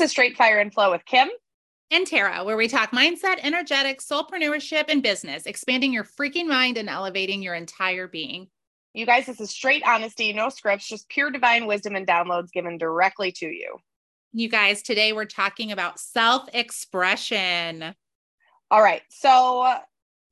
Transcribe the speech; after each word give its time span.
This 0.00 0.06
is 0.06 0.12
Straight 0.12 0.34
Fire 0.34 0.58
and 0.58 0.72
Flow 0.72 0.92
with 0.92 1.04
Kim 1.04 1.28
and 1.90 2.06
Tara, 2.06 2.42
where 2.42 2.56
we 2.56 2.68
talk 2.68 2.90
mindset, 2.92 3.38
energetics, 3.42 4.08
soulpreneurship, 4.08 4.86
and 4.88 5.02
business, 5.02 5.44
expanding 5.44 5.92
your 5.92 6.04
freaking 6.04 6.46
mind 6.46 6.78
and 6.78 6.88
elevating 6.88 7.42
your 7.42 7.54
entire 7.54 8.08
being. 8.08 8.48
You 8.94 9.04
guys, 9.04 9.26
this 9.26 9.42
is 9.42 9.50
straight 9.50 9.82
honesty, 9.86 10.32
no 10.32 10.48
scripts, 10.48 10.88
just 10.88 11.06
pure 11.10 11.30
divine 11.30 11.66
wisdom 11.66 11.96
and 11.96 12.06
downloads 12.06 12.50
given 12.50 12.78
directly 12.78 13.30
to 13.32 13.46
you. 13.46 13.76
You 14.32 14.48
guys, 14.48 14.80
today 14.80 15.12
we're 15.12 15.26
talking 15.26 15.70
about 15.70 16.00
self 16.00 16.48
expression. 16.54 17.94
All 18.70 18.80
right. 18.80 19.02
So, 19.10 19.64
uh, 19.64 19.80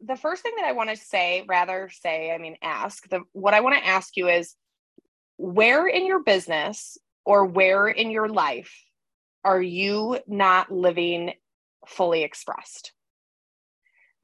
the 0.00 0.16
first 0.16 0.42
thing 0.42 0.54
that 0.56 0.64
I 0.64 0.72
want 0.72 0.88
to 0.88 0.96
say, 0.96 1.44
rather 1.46 1.90
say, 1.92 2.32
I 2.32 2.38
mean, 2.38 2.56
ask, 2.62 3.06
the 3.10 3.20
what 3.32 3.52
I 3.52 3.60
want 3.60 3.76
to 3.76 3.86
ask 3.86 4.16
you 4.16 4.28
is 4.28 4.54
where 5.36 5.86
in 5.86 6.06
your 6.06 6.22
business 6.22 6.96
or 7.26 7.44
where 7.44 7.86
in 7.86 8.10
your 8.10 8.30
life 8.30 8.72
are 9.44 9.60
you 9.60 10.18
not 10.26 10.70
living 10.70 11.32
fully 11.86 12.22
expressed? 12.22 12.92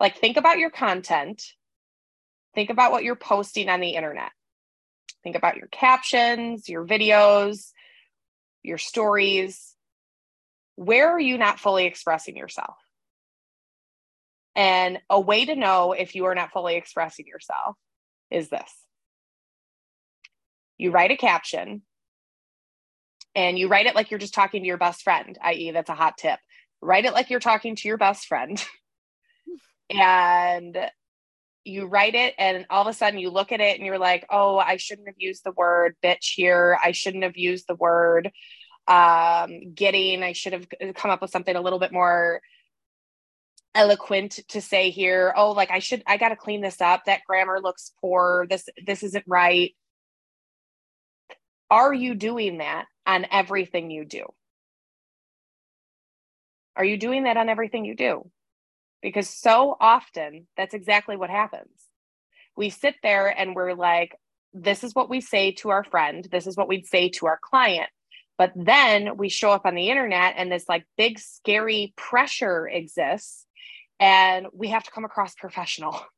Like, 0.00 0.18
think 0.18 0.36
about 0.36 0.59
your 0.59 0.70
content, 0.70 1.42
think 2.55 2.70
about 2.70 2.92
what 2.92 3.05
you're 3.05 3.14
posting 3.16 3.69
on 3.69 3.80
the 3.80 3.91
internet, 3.91 4.32
think 5.22 5.36
about 5.36 5.56
your 5.56 5.69
captions, 5.69 6.69
your 6.69 6.84
videos, 6.84 7.70
your 8.62 8.78
stories. 8.78 9.74
Where 10.77 11.10
are 11.10 11.20
you 11.20 11.38
not 11.38 11.60
fully 11.60 11.86
expressing 11.86 12.36
yourself? 12.36 12.77
And 14.56 15.00
a 15.08 15.20
way 15.20 15.44
to 15.44 15.55
know 15.55 15.92
if 15.92 16.14
you 16.14 16.27
are 16.27 16.34
not 16.34 16.52
fully 16.52 16.77
expressing 16.77 17.27
yourself 17.27 17.77
is 18.30 18.48
this 18.48 18.70
you 20.77 20.91
write 20.91 21.10
a 21.10 21.16
caption 21.16 21.83
and 23.34 23.58
you 23.58 23.68
write 23.68 23.86
it 23.86 23.94
like 23.94 24.10
you're 24.10 24.18
just 24.18 24.34
talking 24.34 24.62
to 24.62 24.66
your 24.66 24.78
best 24.78 25.02
friend, 25.02 25.38
i.e., 25.42 25.70
that's 25.70 25.90
a 25.90 25.94
hot 25.94 26.16
tip. 26.18 26.38
Write 26.80 27.04
it 27.04 27.12
like 27.12 27.30
you're 27.30 27.41
talking 27.41 27.76
to 27.76 27.88
your 27.88 27.96
best 27.96 28.26
friend. 28.26 28.64
and 29.91 30.78
you 31.64 31.86
write 31.86 32.14
it, 32.14 32.34
and 32.38 32.66
all 32.68 32.82
of 32.82 32.88
a 32.88 32.92
sudden 32.92 33.18
you 33.18 33.30
look 33.30 33.50
at 33.50 33.60
it 33.60 33.76
and 33.76 33.86
you're 33.86 33.98
like, 33.98 34.26
oh, 34.30 34.58
I 34.58 34.76
shouldn't 34.76 35.08
have 35.08 35.16
used 35.18 35.44
the 35.44 35.52
word 35.52 35.96
bitch 36.02 36.34
here. 36.34 36.78
I 36.82 36.92
shouldn't 36.92 37.24
have 37.24 37.36
used 37.36 37.66
the 37.66 37.74
word 37.74 38.30
um, 38.86 39.72
getting. 39.74 40.22
I 40.22 40.32
should 40.32 40.52
have 40.52 40.66
come 40.94 41.10
up 41.10 41.22
with 41.22 41.30
something 41.30 41.56
a 41.56 41.60
little 41.60 41.78
bit 41.78 41.92
more 41.92 42.41
eloquent 43.74 44.38
to 44.48 44.60
say 44.60 44.91
here 44.91 45.34
oh 45.36 45.50
like 45.50 45.70
i 45.70 45.80
should 45.80 46.02
i 46.06 46.16
got 46.16 46.28
to 46.28 46.36
clean 46.36 46.60
this 46.60 46.80
up 46.80 47.04
that 47.06 47.22
grammar 47.26 47.60
looks 47.60 47.92
poor 48.00 48.46
this 48.48 48.69
this 48.86 49.02
isn't 49.02 49.24
right 49.26 49.74
are 51.70 51.92
you 51.92 52.14
doing 52.14 52.58
that 52.58 52.86
on 53.06 53.27
everything 53.30 53.91
you 53.91 54.05
do? 54.05 54.24
Are 56.77 56.84
you 56.84 56.97
doing 56.97 57.24
that 57.24 57.36
on 57.36 57.48
everything 57.48 57.84
you 57.84 57.94
do? 57.94 58.30
Because 59.02 59.28
so 59.28 59.77
often 59.80 60.47
that's 60.56 60.74
exactly 60.74 61.16
what 61.16 61.30
happens. 61.30 61.70
We 62.56 62.70
sit 62.70 62.97
there 63.02 63.28
and 63.28 63.55
we're 63.55 63.75
like, 63.75 64.16
this 64.52 64.84
is 64.84 64.94
what 64.94 65.10
we 65.10 65.20
say 65.20 65.52
to 65.52 65.70
our 65.70 65.84
friend, 65.84 66.27
this 66.30 66.47
is 66.47 66.56
what 66.56 66.69
we'd 66.69 66.86
say 66.86 67.08
to 67.10 67.27
our 67.27 67.38
client. 67.42 67.91
But 68.38 68.52
then 68.56 69.16
we 69.16 69.28
show 69.28 69.50
up 69.50 69.66
on 69.66 69.75
the 69.75 69.91
internet 69.91 70.34
and 70.36 70.50
this 70.50 70.69
like 70.69 70.84
big, 70.97 71.19
scary 71.19 71.92
pressure 71.97 72.66
exists, 72.66 73.47
and 74.00 74.47
we 74.52 74.69
have 74.69 74.84
to 74.84 74.91
come 74.91 75.05
across 75.05 75.34
professional. 75.34 76.00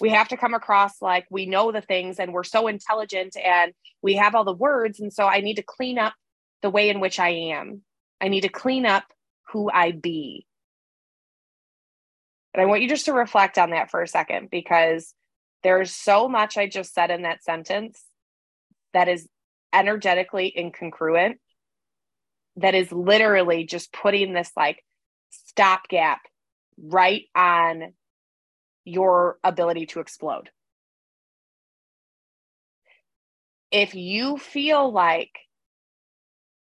we 0.00 0.10
have 0.10 0.28
to 0.28 0.36
come 0.36 0.54
across 0.54 1.00
like 1.00 1.26
we 1.30 1.46
know 1.46 1.72
the 1.72 1.80
things 1.80 2.18
and 2.18 2.32
we're 2.32 2.44
so 2.44 2.68
intelligent 2.68 3.36
and 3.36 3.72
we 4.02 4.14
have 4.14 4.34
all 4.34 4.44
the 4.44 4.52
words. 4.52 5.00
And 5.00 5.12
so 5.12 5.26
I 5.26 5.40
need 5.40 5.56
to 5.56 5.62
clean 5.62 5.98
up 5.98 6.14
the 6.62 6.70
way 6.70 6.90
in 6.90 7.00
which 7.00 7.18
I 7.18 7.30
am. 7.30 7.82
I 8.20 8.28
need 8.28 8.42
to 8.42 8.48
clean 8.48 8.86
up 8.86 9.04
who 9.52 9.70
I 9.72 9.92
be. 9.92 10.46
And 12.52 12.62
I 12.62 12.66
want 12.66 12.82
you 12.82 12.88
just 12.88 13.06
to 13.06 13.12
reflect 13.12 13.58
on 13.58 13.70
that 13.70 13.90
for 13.90 14.02
a 14.02 14.08
second 14.08 14.48
because 14.50 15.14
there's 15.62 15.92
so 15.92 16.28
much 16.28 16.56
I 16.56 16.66
just 16.66 16.94
said 16.94 17.10
in 17.10 17.22
that 17.22 17.44
sentence 17.44 18.02
that 18.92 19.08
is 19.08 19.28
energetically 19.72 20.52
incongruent, 20.56 21.36
that 22.56 22.74
is 22.74 22.90
literally 22.90 23.64
just 23.64 23.92
putting 23.92 24.32
this 24.32 24.50
like 24.56 24.84
stopgap 25.30 26.20
right 26.82 27.24
on 27.34 27.92
your 28.90 29.38
ability 29.44 29.86
to 29.86 30.00
explode. 30.00 30.50
If 33.70 33.94
you 33.94 34.36
feel 34.36 34.90
like 34.90 35.30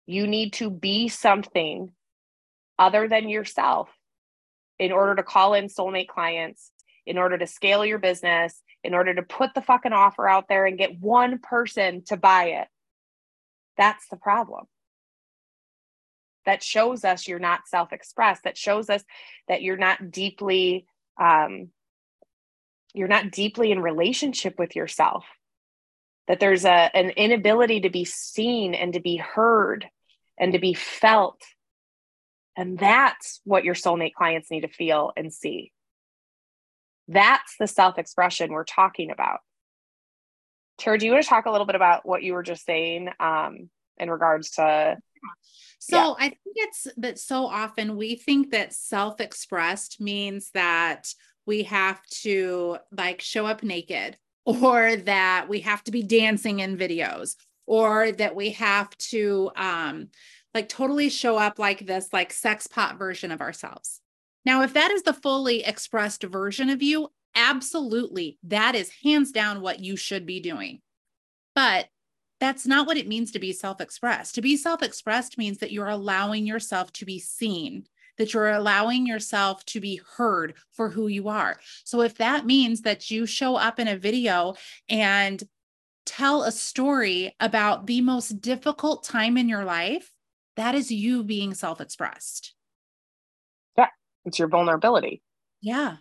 you 0.07 0.27
need 0.27 0.55
to 0.55 0.71
be 0.71 1.09
something 1.09 1.91
other 2.79 3.09
than 3.09 3.29
yourself 3.29 3.89
in 4.79 4.93
order 4.93 5.15
to 5.17 5.23
call 5.23 5.55
in 5.55 5.67
soulmate 5.67 6.09
clients, 6.09 6.71
in 7.07 7.19
order 7.19 7.39
to 7.39 7.47
scale 7.47 7.85
your 7.85 7.99
business, 7.99 8.63
in 8.83 8.95
order 8.95 9.15
to 9.15 9.23
put 9.23 9.55
the 9.55 9.63
fucking 9.63 9.93
offer 9.93 10.29
out 10.29 10.49
there 10.49 10.67
and 10.67 10.79
get 10.79 11.01
one 11.01 11.39
person 11.39 12.03
to 12.07 12.17
buy 12.17 12.47
it. 12.47 12.69
That's 13.77 14.09
the 14.09 14.17
problem. 14.17 14.67
That 16.47 16.63
shows 16.63 17.05
us 17.05 17.27
you're 17.27 17.39
not 17.39 17.67
self 17.67 17.93
expressed, 17.93 18.45
that 18.45 18.59
shows 18.59 18.91
us 18.91 19.03
that 19.49 19.63
you're 19.63 19.77
not 19.77 20.11
deeply 20.11 20.87
um, 21.21 21.71
you're 22.94 23.09
not 23.09 23.31
deeply 23.31 23.72
in 23.72 23.81
relationship 23.81 24.59
with 24.59 24.77
yourself. 24.77 25.25
That 26.28 26.41
there's 26.41 26.65
a 26.65 26.97
an 26.97 27.10
inability 27.10 27.81
to 27.81 27.91
be 27.91 28.05
seen 28.05 28.75
and 28.75 28.94
to 28.94 29.00
be 29.00 29.16
heard 29.16 29.88
and 30.38 30.53
to 30.55 30.59
be 30.59 30.72
felt. 30.75 31.43
And 32.56 32.78
that's 32.78 33.41
what 33.44 33.65
your 33.65 33.75
soulmate 33.75 34.15
clients 34.15 34.50
need 34.50 34.62
to 34.62 34.69
feel 34.69 35.12
and 35.16 35.32
see. 35.32 35.72
That's 37.09 37.56
the 37.59 37.66
self 37.66 37.99
expression 37.99 38.53
we're 38.53 38.65
talking 38.65 39.11
about. 39.11 39.41
Tara, 40.78 40.99
do 40.99 41.06
you 41.06 41.12
want 41.12 41.25
to 41.25 41.28
talk 41.28 41.47
a 41.47 41.50
little 41.50 41.66
bit 41.66 41.76
about 41.76 42.06
what 42.06 42.22
you 42.22 42.32
were 42.32 42.43
just 42.43 42.65
saying 42.65 43.11
um, 43.21 43.69
in 43.99 44.11
regards 44.11 44.50
to 44.53 44.97
so 45.78 45.97
yeah. 45.97 46.15
I 46.19 46.28
think 46.28 46.56
it's 46.56 46.87
that 46.97 47.19
so 47.19 47.44
often 47.44 47.97
we 47.97 48.16
think 48.16 48.53
that 48.53 48.72
self 48.72 49.21
expressed 49.21 50.00
means 50.00 50.50
that 50.55 51.09
we 51.47 51.65
have 51.65 52.00
to 52.22 52.78
like 52.97 53.21
show 53.21 53.47
up 53.47 53.62
naked 53.62 54.16
or 54.44 54.97
that 54.97 55.47
we 55.49 55.60
have 55.60 55.82
to 55.84 55.91
be 55.91 56.03
dancing 56.03 56.60
in 56.60 56.77
videos 56.77 57.37
or 57.66 58.12
that 58.12 58.34
we 58.34 58.50
have 58.50 58.94
to 58.99 59.50
um 59.56 60.09
like 60.53 60.69
totally 60.69 61.09
show 61.09 61.37
up 61.37 61.59
like 61.59 61.87
this 61.87 62.12
like 62.12 62.32
sex 62.32 62.66
pot 62.66 62.99
version 62.99 63.32
of 63.32 63.41
ourselves. 63.41 64.00
Now 64.44 64.62
if 64.62 64.75
that 64.75 64.91
is 64.91 65.03
the 65.03 65.12
fully 65.12 65.65
expressed 65.65 66.22
version 66.22 66.71
of 66.71 66.82
you, 66.82 67.09
absolutely 67.34 68.38
that 68.44 68.75
is 68.75 68.91
hands 69.03 69.32
down 69.32 69.61
what 69.61 69.81
you 69.81 69.97
should 69.97 70.26
be 70.26 70.41
doing. 70.41 70.81
But 71.55 71.88
that's 72.41 72.66
not 72.66 72.87
what 72.87 72.97
it 72.97 73.09
means 73.09 73.32
to 73.32 73.38
be 73.38 73.53
self 73.53 73.81
expressed. 73.81 74.34
To 74.34 74.43
be 74.43 74.56
self 74.56 74.82
expressed 74.82 75.38
means 75.38 75.59
that 75.59 75.72
you're 75.72 75.88
allowing 75.88 76.47
yourself 76.47 76.93
to 76.94 77.05
be 77.05 77.19
seen, 77.19 77.87
that 78.19 78.33
you're 78.33 78.51
allowing 78.51 79.07
yourself 79.07 79.65
to 79.67 79.81
be 79.81 80.01
heard 80.17 80.55
for 80.71 80.91
who 80.91 81.09
you 81.09 81.29
are. 81.29 81.59
So 81.85 82.01
if 82.01 82.17
that 82.19 82.47
means 82.47 82.83
that 82.83 83.11
you 83.11 83.27
show 83.27 83.57
up 83.57 83.79
in 83.79 83.89
a 83.89 83.97
video 83.97 84.55
and 84.89 85.43
tell 86.07 86.43
a 86.43 86.53
story 86.53 87.35
about 87.41 87.87
the 87.87 88.01
most 88.01 88.41
difficult 88.41 89.05
time 89.05 89.37
in 89.37 89.49
your 89.49 89.65
life, 89.65 90.13
that 90.57 90.75
is 90.75 90.91
you 90.91 91.25
being 91.25 91.55
self 91.55 91.81
expressed. 91.81 92.55
Yeah, 93.77 93.89
it's 94.25 94.39
your 94.39 94.49
vulnerability. 94.49 95.23
Yeah. 95.61 95.97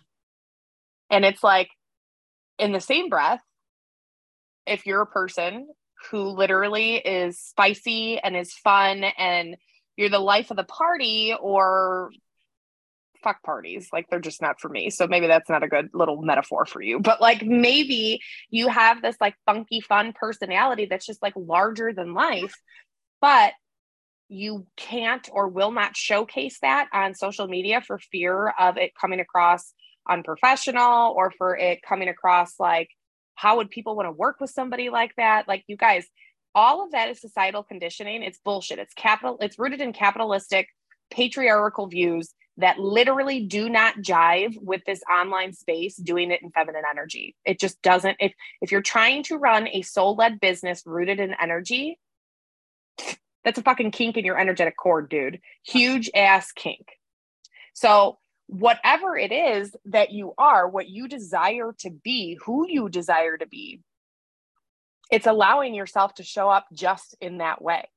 And 1.10 1.24
it's 1.24 1.42
like, 1.42 1.68
in 2.58 2.72
the 2.72 2.80
same 2.80 3.08
breath, 3.08 3.40
if 4.66 4.86
you're 4.86 5.02
a 5.02 5.06
person 5.06 5.66
who 6.10 6.22
literally 6.22 6.96
is 6.96 7.38
spicy 7.38 8.18
and 8.18 8.36
is 8.36 8.52
fun 8.52 9.04
and 9.18 9.56
you're 9.96 10.08
the 10.08 10.18
life 10.18 10.50
of 10.50 10.56
the 10.56 10.64
party 10.64 11.34
or 11.38 12.10
fuck 13.22 13.42
parties. 13.42 13.88
Like 13.92 14.10
they're 14.10 14.20
just 14.20 14.42
not 14.42 14.60
for 14.60 14.68
me. 14.68 14.90
So 14.90 15.06
maybe 15.06 15.26
that's 15.26 15.48
not 15.48 15.62
a 15.62 15.68
good 15.68 15.90
little 15.94 16.20
metaphor 16.20 16.66
for 16.66 16.82
you. 16.82 17.00
But 17.00 17.20
like 17.20 17.42
maybe 17.42 18.20
you 18.50 18.68
have 18.68 19.00
this 19.00 19.16
like 19.20 19.34
funky 19.46 19.80
fun 19.80 20.12
personality 20.12 20.86
that's 20.86 21.06
just 21.06 21.22
like 21.22 21.34
larger 21.36 21.92
than 21.92 22.12
life 22.12 22.54
but 23.24 23.54
you 24.28 24.66
can't 24.76 25.30
or 25.32 25.48
will 25.48 25.72
not 25.72 25.96
showcase 25.96 26.58
that 26.60 26.88
on 26.92 27.14
social 27.14 27.46
media 27.46 27.80
for 27.80 27.98
fear 27.98 28.52
of 28.60 28.76
it 28.76 28.92
coming 29.00 29.18
across 29.18 29.72
unprofessional 30.06 31.14
or 31.16 31.32
for 31.38 31.56
it 31.56 31.80
coming 31.80 32.08
across 32.08 32.60
like 32.60 32.90
how 33.34 33.56
would 33.56 33.70
people 33.70 33.96
want 33.96 34.06
to 34.06 34.12
work 34.12 34.36
with 34.40 34.50
somebody 34.50 34.90
like 34.90 35.12
that? 35.16 35.48
Like 35.48 35.64
you 35.68 35.78
guys 35.78 36.06
all 36.54 36.84
of 36.84 36.92
that 36.92 37.10
is 37.10 37.20
societal 37.20 37.62
conditioning. 37.62 38.22
It's 38.22 38.38
bullshit. 38.38 38.78
It's 38.78 38.94
capital, 38.94 39.38
it's 39.40 39.58
rooted 39.58 39.80
in 39.80 39.92
capitalistic, 39.92 40.68
patriarchal 41.10 41.86
views 41.88 42.34
that 42.58 42.78
literally 42.78 43.40
do 43.40 43.68
not 43.68 43.96
jive 43.96 44.56
with 44.62 44.82
this 44.86 45.02
online 45.12 45.52
space 45.52 45.96
doing 45.96 46.30
it 46.30 46.42
in 46.42 46.50
feminine 46.50 46.84
energy. 46.88 47.34
It 47.44 47.58
just 47.60 47.82
doesn't. 47.82 48.16
If 48.20 48.32
if 48.60 48.72
you're 48.72 48.82
trying 48.82 49.24
to 49.24 49.36
run 49.38 49.68
a 49.68 49.82
soul-led 49.82 50.40
business 50.40 50.82
rooted 50.86 51.20
in 51.20 51.34
energy, 51.40 51.98
That's 53.44 53.58
a 53.58 53.62
fucking 53.62 53.90
kink 53.90 54.16
in 54.16 54.24
your 54.24 54.38
energetic 54.38 54.76
cord, 54.76 55.08
dude. 55.10 55.40
Huge 55.64 56.10
ass 56.14 56.52
kink. 56.52 56.88
So, 57.74 58.18
whatever 58.46 59.16
it 59.16 59.32
is 59.32 59.74
that 59.86 60.12
you 60.12 60.34
are, 60.38 60.68
what 60.68 60.88
you 60.88 61.08
desire 61.08 61.74
to 61.80 61.90
be, 61.90 62.38
who 62.44 62.66
you 62.68 62.88
desire 62.88 63.36
to 63.36 63.46
be, 63.46 63.80
it's 65.10 65.26
allowing 65.26 65.74
yourself 65.74 66.14
to 66.14 66.22
show 66.22 66.48
up 66.48 66.66
just 66.72 67.16
in 67.20 67.38
that 67.38 67.62
way. 67.62 67.88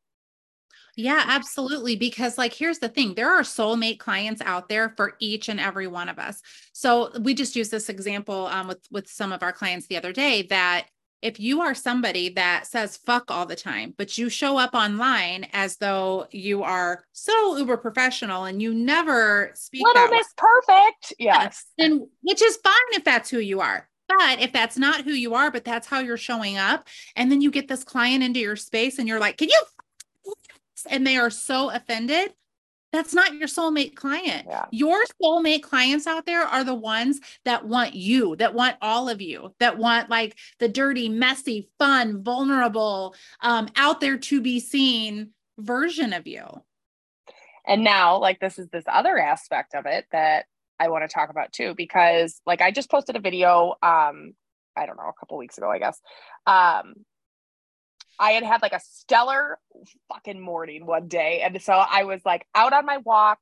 Yeah, 0.95 1.24
absolutely. 1.27 1.95
Because, 1.95 2.39
like, 2.39 2.54
here's 2.54 2.80
the 2.80 2.89
thing 2.89 3.13
there 3.13 3.31
are 3.31 3.44
soulmate 3.44 4.00
clients 4.00 4.42
out 4.44 4.68
there 4.68 4.94
for 4.98 5.13
each 5.19 5.48
and 5.48 5.59
every 5.59 5.86
one 5.86 6.09
of 6.09 6.18
us. 6.18 6.42
So, 6.74 7.12
we 7.19 7.36
just 7.36 7.56
used 7.56 7.69
this 7.69 7.88
example 7.88 8.48
um, 8.48 8.68
with, 8.68 8.83
with 8.92 9.07
some 9.07 9.31
of 9.31 9.44
our 9.44 9.54
clients 9.54 9.86
the 9.88 9.98
other 9.98 10.12
day 10.12 10.48
that 10.50 10.88
if 11.21 11.39
you 11.39 11.62
are 11.62 11.74
somebody 11.74 12.30
that 12.30 12.68
says 12.68 12.98
fuck 12.98 13.31
all 13.31 13.45
the 13.45 13.56
time, 13.56 13.94
but 13.98 14.18
you 14.18 14.30
show 14.30 14.57
up 14.57 14.74
online 14.74 15.48
as 15.53 15.77
though 15.77 16.27
you 16.31 16.63
are 16.63 17.03
so 17.12 17.57
uber 17.57 17.77
professional 17.77 18.45
and 18.45 18.62
you 18.62 18.74
never 18.74 19.51
speak 19.56 19.83
Little 19.83 20.10
Miss 20.10 20.27
Perfect. 20.36 21.13
Yes. 21.18 21.65
And 21.77 22.07
which 22.21 22.42
is 22.42 22.57
fine 22.57 22.74
if 22.92 23.03
that's 23.03 23.30
who 23.30 23.39
you 23.39 23.62
are. 23.62 23.89
But 24.07 24.39
if 24.39 24.54
that's 24.54 24.77
not 24.77 25.04
who 25.04 25.12
you 25.12 25.33
are, 25.33 25.51
but 25.51 25.65
that's 25.65 25.88
how 25.88 26.00
you're 26.00 26.18
showing 26.18 26.57
up, 26.57 26.88
and 27.15 27.31
then 27.31 27.42
you 27.42 27.51
get 27.51 27.68
this 27.68 27.83
client 27.83 28.24
into 28.24 28.39
your 28.39 28.56
space 28.56 29.00
and 29.00 29.07
you're 29.07 29.19
like, 29.19 29.38
can 29.38 29.50
you 29.50 29.62
and 30.89 31.06
they 31.06 31.18
are 31.18 31.30
so 31.30 31.69
offended, 31.69 32.33
that's 32.94 33.13
not 33.13 33.33
your 33.33 33.48
soulmate 33.48 33.95
client. 33.95 34.45
Yeah. 34.48 34.65
Your 34.71 35.04
soulmate 35.21 35.62
clients 35.62 36.07
out 36.07 36.25
there 36.25 36.44
are 36.44 36.63
the 36.63 36.75
ones 36.75 37.19
that 37.44 37.65
want 37.65 37.94
you, 37.94 38.36
that 38.38 38.54
want 38.54 38.77
all 38.81 39.09
of 39.09 39.21
you, 39.21 39.54
that 39.59 39.77
want 39.77 40.10
like 40.10 40.38
the 40.60 40.69
dirty, 40.69 41.10
messy, 41.10 41.69
fun, 41.80 42.24
vulnerable, 42.24 43.13
um, 43.42 43.68
out 43.75 44.00
there 44.00 44.18
to 44.18 44.42
be 44.42 44.60
seen 44.60 45.31
version 45.57 46.13
of 46.13 46.27
you. 46.27 46.45
And 47.65 47.83
now, 47.83 48.18
like, 48.19 48.39
this 48.39 48.57
is 48.57 48.69
this 48.69 48.86
other 48.88 49.18
aspect 49.18 49.75
of 49.75 49.86
it 49.86 50.06
that 50.13 50.45
I 50.79 50.89
want 50.89 51.03
to 51.03 51.13
talk 51.13 51.29
about 51.29 51.51
too, 51.51 51.74
because 51.75 52.39
like 52.45 52.62
I 52.62 52.71
just 52.71 52.89
posted 52.89 53.15
a 53.15 53.19
video, 53.19 53.75
um, 53.81 54.33
I 54.75 54.85
don't 54.85 54.97
know, 54.97 55.09
a 55.09 55.19
couple 55.19 55.38
weeks 55.38 55.57
ago, 55.57 55.69
I 55.69 55.79
guess, 55.79 56.00
um, 56.45 56.94
I 58.19 58.31
had 58.31 58.44
had 58.44 58.62
like 58.62 58.74
a 58.74 58.79
stellar 58.79 59.59
fucking 60.12 60.39
morning 60.39 60.85
one 60.85 61.07
day. 61.07 61.41
And 61.41 61.62
so 61.62 61.74
I 61.74 62.03
was 62.03 62.21
like 62.25 62.45
out 62.56 62.74
on 62.74 62.85
my 62.85 62.97
walk, 62.97 63.39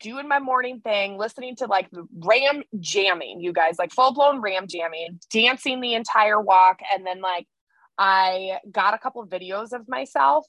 doing 0.00 0.28
my 0.28 0.40
morning 0.40 0.80
thing, 0.80 1.16
listening 1.16 1.56
to 1.56 1.66
like 1.66 1.88
ram 2.18 2.62
jamming, 2.78 3.40
you 3.40 3.52
guys, 3.52 3.78
like 3.78 3.92
full 3.92 4.12
blown 4.12 4.40
ram 4.40 4.66
jamming, 4.66 5.20
dancing 5.32 5.80
the 5.80 5.94
entire 5.94 6.40
walk. 6.40 6.80
And 6.92 7.06
then 7.06 7.20
like 7.20 7.46
I 7.98 8.58
got 8.70 8.94
a 8.94 8.98
couple 8.98 9.24
videos 9.26 9.72
of 9.72 9.88
myself. 9.88 10.46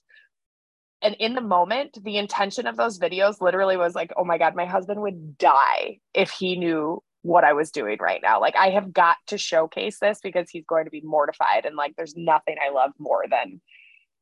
And 1.02 1.16
in 1.20 1.34
the 1.34 1.42
moment, 1.42 1.98
the 2.04 2.18
intention 2.18 2.68
of 2.68 2.78
those 2.78 3.00
videos 3.00 3.42
literally 3.42 3.78
was 3.78 3.96
like, 3.96 4.12
oh 4.18 4.24
my 4.24 4.38
God, 4.38 4.56
my 4.56 4.66
husband 4.66 5.02
would 5.02 5.38
die 5.38 6.00
if 6.14 6.30
he 6.30 6.56
knew 6.56 7.02
what 7.24 7.44
I 7.44 7.54
was 7.54 7.72
doing 7.72 7.98
right 8.00 8.22
now. 8.22 8.40
Like 8.40 8.56
I 8.56 8.70
have 8.72 8.94
got 8.94 9.18
to 9.28 9.38
showcase 9.38 10.00
this 10.00 10.20
because 10.22 10.50
he's 10.50 10.66
going 10.66 10.86
to 10.86 10.92
be 10.92 11.02
mortified 11.02 11.66
and 11.66 11.76
like 11.76 11.96
there's 11.96 12.16
nothing 12.16 12.56
I 12.64 12.72
love 12.72 12.92
more 12.98 13.26
than 13.30 13.62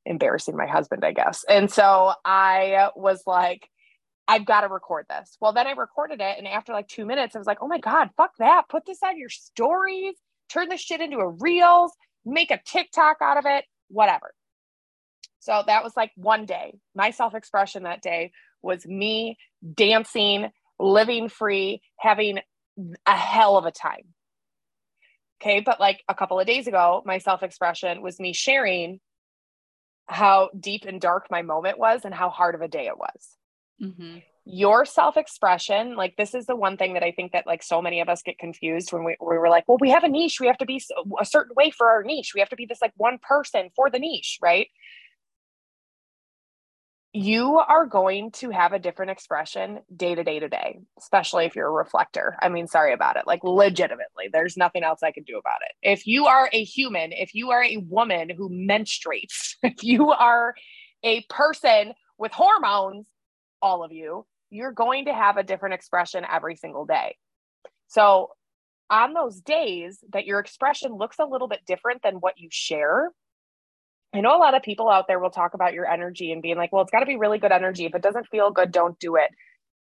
embarrassing 0.05 0.57
my 0.57 0.67
husband, 0.67 1.05
I 1.05 1.13
guess. 1.13 1.45
And 1.47 1.71
so 1.71 2.13
I 2.25 2.89
was 2.95 3.23
like 3.25 3.67
I've 4.27 4.45
got 4.45 4.61
to 4.61 4.67
record 4.67 5.07
this. 5.09 5.37
Well, 5.41 5.53
then 5.53 5.65
I 5.65 5.71
recorded 5.71 6.21
it 6.21 6.37
and 6.37 6.47
after 6.47 6.71
like 6.71 6.87
2 6.87 7.05
minutes 7.05 7.35
I 7.35 7.39
was 7.39 7.47
like, 7.47 7.59
"Oh 7.61 7.67
my 7.67 7.79
god, 7.79 8.09
fuck 8.15 8.31
that. 8.39 8.63
Put 8.69 8.85
this 8.85 8.99
on 9.03 9.17
your 9.17 9.29
stories, 9.29 10.15
turn 10.49 10.69
this 10.69 10.81
shit 10.81 11.01
into 11.01 11.17
a 11.17 11.29
reels, 11.29 11.93
make 12.25 12.51
a 12.51 12.59
TikTok 12.63 13.17
out 13.21 13.37
of 13.37 13.45
it, 13.47 13.65
whatever." 13.87 14.33
So 15.39 15.63
that 15.65 15.83
was 15.83 15.93
like 15.95 16.11
one 16.15 16.45
day. 16.45 16.79
My 16.95 17.11
self-expression 17.11 17.83
that 17.83 18.01
day 18.01 18.31
was 18.61 18.85
me 18.85 19.37
dancing, 19.75 20.49
living 20.79 21.29
free, 21.29 21.81
having 21.97 22.39
a 23.05 23.15
hell 23.15 23.57
of 23.57 23.65
a 23.65 23.71
time. 23.71 24.13
Okay. 25.41 25.61
But 25.61 25.79
like 25.79 26.03
a 26.09 26.15
couple 26.15 26.39
of 26.39 26.47
days 26.47 26.67
ago, 26.67 27.01
my 27.05 27.17
self 27.17 27.43
expression 27.43 28.01
was 28.01 28.19
me 28.19 28.33
sharing 28.33 28.99
how 30.07 30.49
deep 30.59 30.85
and 30.85 30.99
dark 30.99 31.27
my 31.29 31.41
moment 31.41 31.77
was 31.77 32.03
and 32.03 32.13
how 32.13 32.29
hard 32.29 32.55
of 32.55 32.61
a 32.61 32.67
day 32.67 32.87
it 32.87 32.97
was. 32.97 33.37
Mm-hmm. 33.81 34.17
Your 34.45 34.83
self 34.83 35.15
expression, 35.15 35.95
like 35.95 36.15
this 36.17 36.33
is 36.33 36.45
the 36.45 36.55
one 36.55 36.75
thing 36.75 36.95
that 36.95 37.03
I 37.03 37.11
think 37.11 37.33
that 37.33 37.45
like 37.45 37.61
so 37.63 37.81
many 37.81 38.01
of 38.01 38.09
us 38.09 38.23
get 38.23 38.39
confused 38.39 38.91
when 38.91 39.03
we, 39.03 39.15
we 39.21 39.37
were 39.37 39.49
like, 39.49 39.65
well, 39.67 39.77
we 39.79 39.91
have 39.91 40.03
a 40.03 40.09
niche. 40.09 40.39
We 40.41 40.47
have 40.47 40.57
to 40.57 40.65
be 40.65 40.81
a 41.19 41.25
certain 41.25 41.53
way 41.55 41.69
for 41.69 41.89
our 41.89 42.03
niche. 42.03 42.31
We 42.33 42.39
have 42.39 42.49
to 42.49 42.55
be 42.55 42.65
this 42.65 42.81
like 42.81 42.93
one 42.97 43.19
person 43.21 43.69
for 43.75 43.89
the 43.89 43.99
niche, 43.99 44.39
right? 44.41 44.67
You 47.11 47.57
are 47.57 47.87
going 47.87 48.31
to 48.31 48.51
have 48.51 48.71
a 48.71 48.79
different 48.79 49.09
expression 49.11 49.79
day 49.95 50.13
to 50.13 50.23
day 50.23 50.39
to 50.39 50.47
day, 50.47 50.79
especially 50.99 51.45
if 51.45 51.55
you're 51.55 51.67
a 51.67 51.71
reflector. 51.71 52.37
I 52.41 52.49
mean, 52.49 52.67
sorry 52.67 52.93
about 52.93 53.15
it. 53.15 53.25
Like, 53.25 53.43
legitimately, 53.43 54.29
there's 54.31 54.55
nothing 54.55 54.83
else 54.83 55.01
I 55.01 55.11
can 55.11 55.23
do 55.23 55.37
about 55.39 55.61
it. 55.61 55.71
If 55.81 56.05
you 56.05 56.27
are 56.27 56.49
a 56.53 56.63
human, 56.63 57.11
if 57.11 57.33
you 57.33 57.49
are 57.49 57.63
a 57.63 57.77
woman 57.77 58.29
who 58.29 58.49
menstruates, 58.49 59.55
if 59.63 59.83
you 59.83 60.11
are 60.11 60.53
a 61.03 61.23
person 61.29 61.93
with 62.19 62.31
hormones, 62.31 63.07
all 63.61 63.83
of 63.83 63.91
you, 63.91 64.25
you're 64.51 64.71
going 64.71 65.05
to 65.05 65.13
have 65.13 65.37
a 65.37 65.43
different 65.43 65.73
expression 65.73 66.25
every 66.31 66.55
single 66.55 66.85
day. 66.85 67.15
So, 67.87 68.29
on 68.91 69.13
those 69.13 69.39
days 69.41 70.03
that 70.13 70.25
your 70.25 70.39
expression 70.39 70.93
looks 70.93 71.17
a 71.19 71.25
little 71.25 71.47
bit 71.47 71.61
different 71.65 72.01
than 72.01 72.15
what 72.15 72.37
you 72.37 72.49
share, 72.51 73.11
I 74.13 74.21
know 74.21 74.35
a 74.35 74.39
lot 74.39 74.55
of 74.55 74.63
people 74.63 74.89
out 74.89 75.05
there 75.07 75.19
will 75.19 75.29
talk 75.29 75.53
about 75.53 75.73
your 75.73 75.87
energy 75.87 76.31
and 76.31 76.41
being 76.41 76.57
like, 76.57 76.71
well, 76.71 76.81
it's 76.81 76.91
got 76.91 77.01
to 77.01 77.05
be 77.05 77.17
really 77.17 77.37
good 77.37 77.51
energy. 77.51 77.85
If 77.85 77.93
it 77.93 78.01
doesn't 78.01 78.27
feel 78.27 78.51
good, 78.51 78.71
don't 78.71 78.99
do 78.99 79.17
it. 79.17 79.29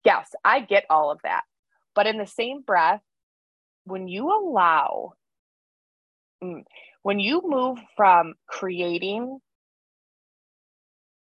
Yes, 0.05 0.31
I 0.45 0.61
get 0.61 0.85
all 0.91 1.11
of 1.11 1.21
that. 1.23 1.43
But 1.95 2.07
in 2.07 2.19
the 2.19 2.27
same 2.27 2.61
breath, 2.61 3.01
when 3.85 4.09
you 4.09 4.29
allow, 4.29 5.15
mm, 6.43 6.65
when 7.03 7.19
you 7.19 7.43
move 7.45 7.79
from 7.97 8.35
creating 8.47 9.39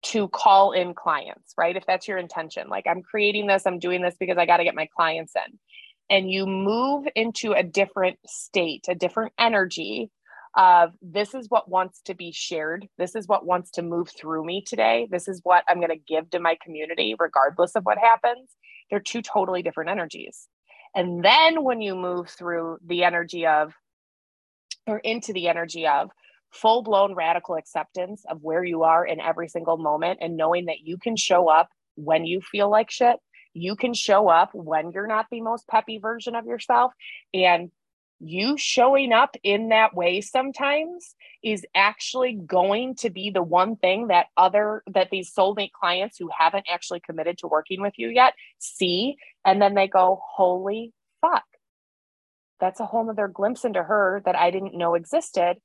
to 0.04 0.28
call 0.28 0.72
in 0.72 0.94
clients, 0.94 1.52
right? 1.58 1.76
If 1.76 1.84
that's 1.86 2.08
your 2.08 2.18
intention, 2.18 2.68
like 2.68 2.86
I'm 2.88 3.02
creating 3.02 3.46
this, 3.46 3.66
I'm 3.66 3.78
doing 3.78 4.00
this 4.00 4.16
because 4.18 4.38
I 4.38 4.46
got 4.46 4.58
to 4.58 4.64
get 4.64 4.74
my 4.74 4.88
clients 4.96 5.34
in. 5.36 5.58
And 6.10 6.30
you 6.30 6.46
move 6.46 7.06
into 7.14 7.52
a 7.52 7.62
different 7.62 8.18
state, 8.26 8.86
a 8.88 8.94
different 8.94 9.32
energy 9.38 10.10
of 10.58 10.92
this 11.00 11.34
is 11.34 11.48
what 11.48 11.70
wants 11.70 12.00
to 12.06 12.14
be 12.14 12.32
shared. 12.32 12.88
This 12.98 13.14
is 13.14 13.28
what 13.28 13.46
wants 13.46 13.70
to 13.72 13.82
move 13.82 14.10
through 14.10 14.44
me 14.44 14.64
today. 14.66 15.06
This 15.08 15.28
is 15.28 15.40
what 15.44 15.62
I'm 15.68 15.78
going 15.78 15.90
to 15.90 15.96
give 15.96 16.28
to 16.30 16.40
my 16.40 16.58
community, 16.60 17.14
regardless 17.16 17.76
of 17.76 17.84
what 17.84 17.96
happens. 17.96 18.50
They're 18.90 18.98
two 18.98 19.22
totally 19.22 19.62
different 19.62 19.90
energies. 19.90 20.48
And 20.96 21.24
then 21.24 21.62
when 21.62 21.80
you 21.80 21.94
move 21.94 22.28
through 22.28 22.78
the 22.84 23.04
energy 23.04 23.46
of, 23.46 23.72
or 24.88 24.98
into 24.98 25.32
the 25.32 25.46
energy 25.46 25.86
of 25.86 26.10
full 26.50 26.82
blown 26.82 27.14
radical 27.14 27.54
acceptance 27.54 28.24
of 28.28 28.42
where 28.42 28.64
you 28.64 28.82
are 28.82 29.06
in 29.06 29.20
every 29.20 29.48
single 29.48 29.76
moment 29.76 30.18
and 30.20 30.36
knowing 30.36 30.66
that 30.66 30.80
you 30.80 30.98
can 30.98 31.14
show 31.14 31.48
up 31.48 31.68
when 31.94 32.26
you 32.26 32.40
feel 32.40 32.68
like 32.68 32.90
shit. 32.90 33.16
You 33.54 33.76
can 33.76 33.94
show 33.94 34.28
up 34.28 34.50
when 34.54 34.90
you're 34.90 35.06
not 35.06 35.26
the 35.30 35.40
most 35.40 35.68
peppy 35.68 35.98
version 35.98 36.34
of 36.34 36.46
yourself 36.46 36.92
and 37.32 37.70
you 38.20 38.56
showing 38.58 39.12
up 39.12 39.36
in 39.42 39.68
that 39.68 39.94
way 39.94 40.20
sometimes 40.20 41.14
is 41.42 41.64
actually 41.74 42.32
going 42.32 42.94
to 42.96 43.10
be 43.10 43.30
the 43.30 43.42
one 43.42 43.76
thing 43.76 44.08
that 44.08 44.26
other 44.36 44.82
that 44.92 45.10
these 45.10 45.32
soulmate 45.32 45.72
clients 45.72 46.18
who 46.18 46.28
haven't 46.36 46.66
actually 46.70 47.00
committed 47.00 47.38
to 47.38 47.46
working 47.46 47.80
with 47.80 47.94
you 47.96 48.08
yet 48.08 48.34
see 48.58 49.16
and 49.44 49.62
then 49.62 49.74
they 49.74 49.86
go 49.86 50.20
holy 50.34 50.92
fuck. 51.20 51.44
That's 52.60 52.80
a 52.80 52.86
whole 52.86 53.04
nother 53.04 53.28
glimpse 53.28 53.64
into 53.64 53.82
her 53.82 54.20
that 54.24 54.36
i 54.36 54.50
didn't 54.50 54.76
know 54.76 54.94
existed. 54.94 55.56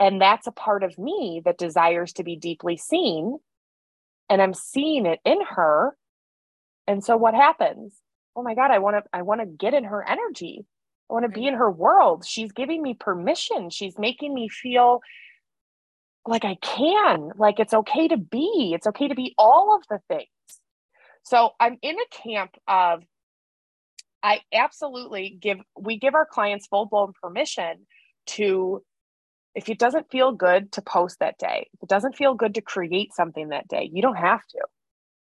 And 0.00 0.20
that's 0.20 0.46
a 0.46 0.52
part 0.52 0.84
of 0.84 0.96
me 0.96 1.42
that 1.44 1.58
desires 1.58 2.12
to 2.14 2.24
be 2.24 2.36
deeply 2.36 2.78
seen 2.78 3.38
and 4.30 4.40
i'm 4.40 4.54
seeing 4.54 5.04
it 5.04 5.20
in 5.26 5.40
her. 5.42 5.96
And 6.86 7.04
so 7.04 7.18
what 7.18 7.34
happens? 7.34 7.94
Oh 8.34 8.42
my 8.42 8.54
god 8.54 8.70
i 8.70 8.78
want 8.78 8.96
to 8.96 9.02
i 9.12 9.20
want 9.20 9.42
to 9.42 9.46
get 9.46 9.74
in 9.74 9.84
her 9.84 10.02
energy 10.08 10.64
I 11.10 11.14
want 11.14 11.24
to 11.24 11.28
be 11.30 11.46
in 11.46 11.54
her 11.54 11.70
world. 11.70 12.24
She's 12.26 12.52
giving 12.52 12.82
me 12.82 12.94
permission. 12.94 13.70
She's 13.70 13.98
making 13.98 14.34
me 14.34 14.48
feel 14.48 15.00
like 16.26 16.44
I 16.44 16.56
can, 16.60 17.30
like 17.36 17.58
it's 17.58 17.72
okay 17.72 18.08
to 18.08 18.18
be. 18.18 18.72
It's 18.74 18.86
okay 18.86 19.08
to 19.08 19.14
be 19.14 19.34
all 19.38 19.74
of 19.74 19.82
the 19.88 20.00
things. 20.08 20.28
So 21.22 21.50
I'm 21.58 21.78
in 21.80 21.96
a 21.96 22.22
camp 22.22 22.52
of, 22.66 23.02
I 24.22 24.40
absolutely 24.52 25.38
give, 25.40 25.58
we 25.78 25.98
give 25.98 26.14
our 26.14 26.26
clients 26.26 26.66
full 26.66 26.86
blown 26.86 27.12
permission 27.22 27.86
to, 28.26 28.82
if 29.54 29.68
it 29.68 29.78
doesn't 29.78 30.10
feel 30.10 30.32
good 30.32 30.72
to 30.72 30.82
post 30.82 31.20
that 31.20 31.38
day, 31.38 31.68
if 31.72 31.82
it 31.82 31.88
doesn't 31.88 32.16
feel 32.16 32.34
good 32.34 32.54
to 32.56 32.60
create 32.60 33.14
something 33.14 33.48
that 33.48 33.68
day, 33.68 33.88
you 33.92 34.02
don't 34.02 34.16
have 34.16 34.46
to. 34.48 34.58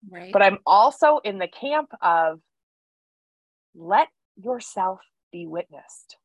Right. 0.08 0.32
But 0.32 0.42
I'm 0.42 0.58
also 0.66 1.20
in 1.24 1.38
the 1.38 1.48
camp 1.48 1.90
of, 2.00 2.40
let 3.74 4.08
yourself 4.36 5.00
be 5.32 5.46
witnessed. 5.46 6.16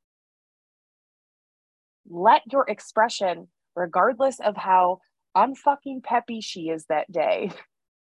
Let 2.09 2.41
your 2.51 2.65
expression, 2.67 3.47
regardless 3.75 4.39
of 4.39 4.55
how 4.55 4.99
unfucking 5.35 6.03
peppy 6.03 6.41
she 6.41 6.69
is 6.69 6.85
that 6.85 7.11
day, 7.11 7.51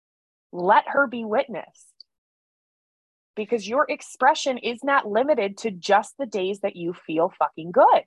let 0.51 0.87
her 0.87 1.07
be 1.07 1.25
witnessed 1.25 1.93
because 3.35 3.67
your 3.67 3.85
expression 3.89 4.57
is 4.57 4.83
not 4.83 5.07
limited 5.07 5.57
to 5.57 5.71
just 5.71 6.13
the 6.17 6.25
days 6.25 6.59
that 6.61 6.75
you 6.75 6.93
feel 6.93 7.31
fucking 7.37 7.71
good. 7.71 8.03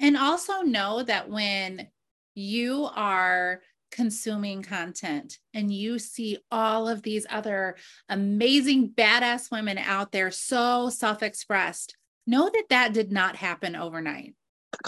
And 0.00 0.16
also 0.16 0.62
know 0.62 1.02
that 1.02 1.28
when 1.28 1.88
you 2.34 2.88
are 2.94 3.60
consuming 3.94 4.60
content 4.60 5.38
and 5.54 5.72
you 5.72 6.00
see 6.00 6.36
all 6.50 6.88
of 6.88 7.02
these 7.02 7.26
other 7.30 7.76
amazing 8.08 8.90
badass 8.90 9.52
women 9.52 9.78
out 9.78 10.10
there 10.10 10.32
so 10.32 10.90
self-expressed 10.90 11.96
know 12.26 12.50
that 12.52 12.64
that 12.70 12.92
did 12.92 13.12
not 13.12 13.36
happen 13.36 13.76
overnight. 13.76 14.34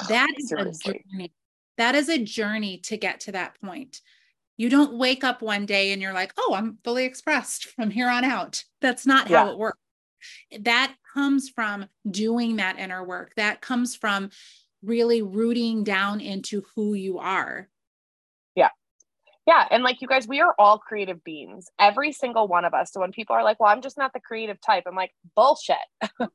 That 0.09 0.29
is 0.37 0.49
Seriously. 0.49 1.05
a 1.07 1.13
journey. 1.13 1.33
That 1.79 1.95
is 1.95 2.09
a 2.09 2.19
journey 2.19 2.79
to 2.79 2.97
get 2.97 3.21
to 3.21 3.33
that 3.33 3.61
point. 3.61 4.01
You 4.57 4.69
don't 4.69 4.99
wake 4.99 5.23
up 5.23 5.41
one 5.41 5.67
day 5.67 5.93
and 5.93 6.03
you're 6.03 6.15
like 6.15 6.33
oh 6.37 6.55
i'm 6.57 6.79
fully 6.83 7.05
expressed 7.05 7.67
from 7.77 7.91
here 7.91 8.09
on 8.09 8.25
out. 8.25 8.65
That's 8.81 9.07
not 9.07 9.31
yeah. 9.31 9.45
how 9.45 9.53
it 9.53 9.59
works. 9.59 9.79
That 10.61 10.97
comes 11.15 11.49
from 11.49 11.87
doing 12.11 12.57
that 12.57 12.81
inner 12.81 13.05
work. 13.05 13.35
That 13.37 13.61
comes 13.61 13.95
from 13.95 14.31
really 14.83 15.23
rooting 15.23 15.85
down 15.85 16.21
into 16.21 16.65
who 16.75 16.95
you 16.95 17.19
are 17.19 17.69
yeah. 19.47 19.67
And 19.71 19.85
like 19.85 20.01
you 20.03 20.09
guys, 20.09 20.27
we 20.27 20.41
are 20.41 20.55
all 20.59 20.79
creative 20.79 21.23
beings, 21.23 21.69
every 21.79 22.13
single 22.13 22.49
one 22.49 22.65
of 22.65 22.75
us. 22.75 22.93
So 22.93 23.01
when 23.01 23.13
people 23.13 23.37
are 23.37 23.45
like, 23.45 23.61
well, 23.61 23.71
I'm 23.71 23.81
just 23.81 23.97
not 23.97 24.13
the 24.13 24.21
creative 24.21 24.61
type, 24.61 24.85
I'm 24.87 24.97
like, 24.97 25.13
bullshit. 25.37 25.77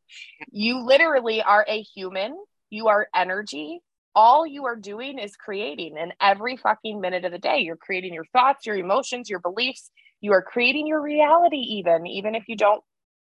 you 0.52 0.86
literally 0.86 1.42
are 1.42 1.66
a 1.68 1.82
human, 1.82 2.38
you 2.70 2.88
are 2.88 3.08
energy. 3.14 3.82
All 4.14 4.46
you 4.46 4.66
are 4.66 4.76
doing 4.76 5.20
is 5.20 5.36
creating. 5.36 5.96
And 5.98 6.14
every 6.22 6.58
fucking 6.58 7.00
minute 7.00 7.24
of 7.24 7.32
the 7.32 7.38
day, 7.38 7.60
you're 7.60 7.78
creating 7.78 8.14
your 8.14 8.26
thoughts, 8.34 8.66
your 8.66 8.76
emotions, 8.76 9.30
your 9.30 9.40
beliefs. 9.40 9.90
You 10.20 10.34
are 10.34 10.42
creating 10.42 10.86
your 10.88 11.02
reality, 11.02 11.58
even, 11.58 12.06
even 12.06 12.36
if 12.36 12.44
you 12.48 12.56
don't, 12.56 12.84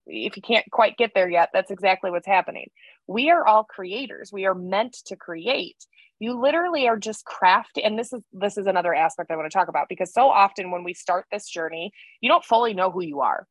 if 0.07 0.35
you 0.35 0.41
can't 0.41 0.69
quite 0.71 0.97
get 0.97 1.11
there 1.13 1.29
yet, 1.29 1.49
that's 1.53 1.71
exactly 1.71 2.09
what's 2.09 2.27
happening. 2.27 2.69
We 3.07 3.29
are 3.29 3.45
all 3.45 3.63
creators. 3.63 4.31
We 4.33 4.45
are 4.45 4.55
meant 4.55 4.97
to 5.05 5.15
create 5.15 5.77
you 6.21 6.39
literally 6.39 6.87
are 6.87 6.97
just 6.97 7.25
craft 7.25 7.79
and 7.83 7.97
this 7.97 8.13
is 8.13 8.21
this 8.31 8.57
is 8.57 8.67
another 8.67 8.93
aspect 8.93 9.31
i 9.31 9.35
want 9.35 9.49
to 9.51 9.57
talk 9.57 9.67
about 9.67 9.89
because 9.89 10.13
so 10.13 10.29
often 10.29 10.71
when 10.71 10.83
we 10.83 10.93
start 10.93 11.25
this 11.31 11.47
journey 11.49 11.91
you 12.21 12.29
don't 12.29 12.45
fully 12.45 12.73
know 12.73 12.91
who 12.91 13.01
you 13.01 13.21
are. 13.21 13.47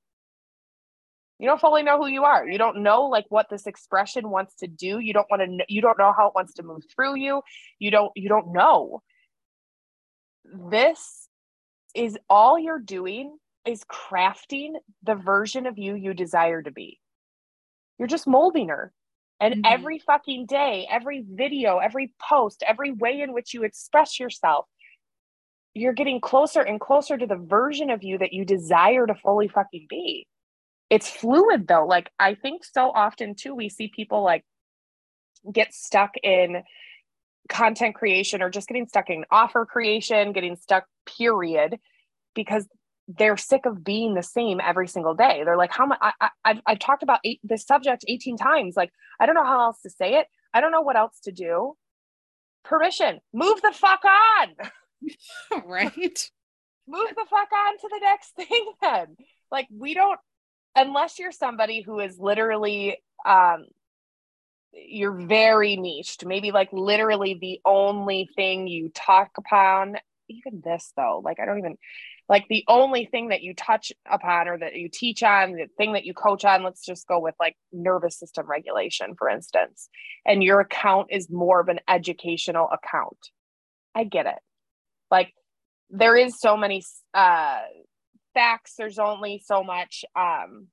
You 1.38 1.48
don't 1.48 1.60
fully 1.60 1.82
know 1.82 1.96
who 1.96 2.06
you 2.06 2.24
are. 2.24 2.46
You 2.46 2.58
don't 2.58 2.82
know 2.82 3.04
like 3.04 3.24
what 3.30 3.48
this 3.48 3.66
expression 3.66 4.28
wants 4.28 4.54
to 4.56 4.66
do. 4.66 4.98
You 4.98 5.14
don't 5.14 5.26
want 5.30 5.42
to 5.42 5.64
you 5.68 5.80
don't 5.80 5.98
know 5.98 6.12
how 6.16 6.28
it 6.28 6.34
wants 6.34 6.54
to 6.54 6.62
move 6.62 6.82
through 6.94 7.16
you. 7.16 7.42
You 7.78 7.90
don't 7.90 8.12
you 8.14 8.28
don't 8.28 8.52
know. 8.52 9.02
This 10.44 11.28
is 11.94 12.18
all 12.28 12.58
you're 12.58 12.78
doing 12.78 13.36
is 13.64 13.84
crafting 13.84 14.74
the 15.02 15.14
version 15.14 15.66
of 15.66 15.78
you 15.78 15.94
you 15.94 16.12
desire 16.14 16.62
to 16.62 16.70
be. 16.70 17.00
You're 17.98 18.08
just 18.08 18.26
molding 18.26 18.68
her 18.68 18.92
and 19.40 19.54
mm-hmm. 19.54 19.72
every 19.72 19.98
fucking 19.98 20.46
day, 20.46 20.86
every 20.90 21.24
video, 21.28 21.78
every 21.78 22.12
post, 22.20 22.62
every 22.66 22.92
way 22.92 23.20
in 23.20 23.32
which 23.32 23.54
you 23.54 23.62
express 23.64 24.20
yourself, 24.20 24.66
you're 25.74 25.94
getting 25.94 26.20
closer 26.20 26.60
and 26.60 26.80
closer 26.80 27.16
to 27.16 27.26
the 27.26 27.36
version 27.36 27.90
of 27.90 28.02
you 28.02 28.18
that 28.18 28.32
you 28.32 28.44
desire 28.44 29.06
to 29.06 29.14
fully 29.14 29.48
fucking 29.48 29.86
be. 29.88 30.26
It's 30.90 31.08
fluid 31.08 31.66
though. 31.68 31.86
Like, 31.86 32.10
I 32.18 32.34
think 32.34 32.64
so 32.64 32.90
often 32.90 33.34
too, 33.34 33.54
we 33.54 33.68
see 33.68 33.90
people 33.94 34.22
like 34.22 34.44
get 35.50 35.72
stuck 35.72 36.10
in 36.22 36.62
content 37.48 37.94
creation 37.94 38.42
or 38.42 38.50
just 38.50 38.68
getting 38.68 38.86
stuck 38.86 39.08
in 39.08 39.24
offer 39.30 39.64
creation, 39.64 40.32
getting 40.32 40.56
stuck, 40.56 40.84
period, 41.06 41.78
because 42.34 42.66
they're 43.18 43.36
sick 43.36 43.66
of 43.66 43.82
being 43.82 44.14
the 44.14 44.22
same 44.22 44.60
every 44.60 44.86
single 44.86 45.14
day. 45.14 45.42
They're 45.44 45.56
like, 45.56 45.72
how 45.72 45.86
much 45.86 45.98
I, 46.00 46.30
have 46.44 46.60
I've 46.66 46.78
talked 46.78 47.02
about 47.02 47.20
eight, 47.24 47.40
this 47.42 47.64
subject 47.64 48.04
18 48.06 48.36
times. 48.36 48.76
Like, 48.76 48.90
I 49.18 49.26
don't 49.26 49.34
know 49.34 49.44
how 49.44 49.62
else 49.62 49.80
to 49.82 49.90
say 49.90 50.18
it. 50.18 50.26
I 50.54 50.60
don't 50.60 50.72
know 50.72 50.82
what 50.82 50.96
else 50.96 51.18
to 51.24 51.32
do. 51.32 51.74
Permission, 52.64 53.20
move 53.32 53.60
the 53.62 53.72
fuck 53.72 54.02
on. 54.04 54.48
right. 55.64 56.30
move 56.86 57.08
the 57.08 57.26
fuck 57.28 57.48
on 57.52 57.78
to 57.78 57.88
the 57.88 58.00
next 58.02 58.30
thing 58.36 58.72
then. 58.80 59.16
Like, 59.50 59.66
we 59.76 59.94
don't, 59.94 60.20
unless 60.76 61.18
you're 61.18 61.32
somebody 61.32 61.82
who 61.82 61.98
is 62.00 62.18
literally, 62.18 62.98
um, 63.26 63.66
you're 64.72 65.26
very 65.26 65.76
niched, 65.76 66.24
maybe 66.24 66.52
like 66.52 66.72
literally 66.72 67.36
the 67.40 67.60
only 67.64 68.28
thing 68.36 68.68
you 68.68 68.90
talk 68.94 69.30
upon. 69.36 69.96
Even 70.28 70.62
this 70.64 70.92
though, 70.96 71.20
like 71.24 71.40
I 71.40 71.44
don't 71.44 71.58
even 71.58 71.76
like 72.30 72.46
the 72.48 72.64
only 72.68 73.06
thing 73.06 73.30
that 73.30 73.42
you 73.42 73.54
touch 73.54 73.90
upon 74.08 74.46
or 74.46 74.56
that 74.56 74.76
you 74.76 74.88
teach 74.88 75.20
on 75.24 75.54
the 75.54 75.66
thing 75.76 75.94
that 75.94 76.04
you 76.04 76.14
coach 76.14 76.44
on 76.44 76.62
let's 76.62 76.86
just 76.86 77.08
go 77.08 77.18
with 77.18 77.34
like 77.40 77.56
nervous 77.72 78.16
system 78.16 78.46
regulation 78.46 79.16
for 79.18 79.28
instance. 79.28 79.90
And 80.24 80.42
your 80.42 80.60
account 80.60 81.08
is 81.10 81.28
more 81.28 81.60
of 81.60 81.68
an 81.68 81.80
educational 81.88 82.68
account. 82.70 83.18
I 83.96 84.04
get 84.04 84.26
it. 84.26 84.38
Like 85.10 85.34
there 85.90 86.16
is 86.16 86.38
so 86.38 86.56
many 86.56 86.84
uh 87.12 87.58
facts 88.32 88.74
there's 88.78 89.00
only 89.00 89.42
so 89.44 89.64
much 89.64 90.04
um 90.14 90.68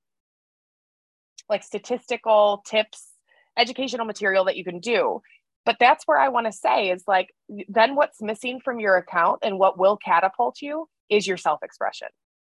like 1.49 1.63
statistical 1.63 2.61
tips 2.67 3.13
educational 3.57 4.05
material 4.05 4.45
that 4.45 4.57
you 4.57 4.63
can 4.63 4.79
do. 4.79 5.21
But 5.65 5.77
that's 5.79 6.05
where 6.05 6.19
i 6.19 6.29
want 6.29 6.45
to 6.45 6.51
say 6.51 6.91
is 6.91 7.03
like 7.07 7.33
then 7.67 7.95
what's 7.95 8.21
missing 8.21 8.61
from 8.63 8.79
your 8.79 8.95
account 8.95 9.39
and 9.41 9.57
what 9.57 9.79
will 9.79 9.97
catapult 9.97 10.61
you 10.61 10.87
is 11.09 11.27
your 11.27 11.37
self 11.37 11.63
expression. 11.63 12.07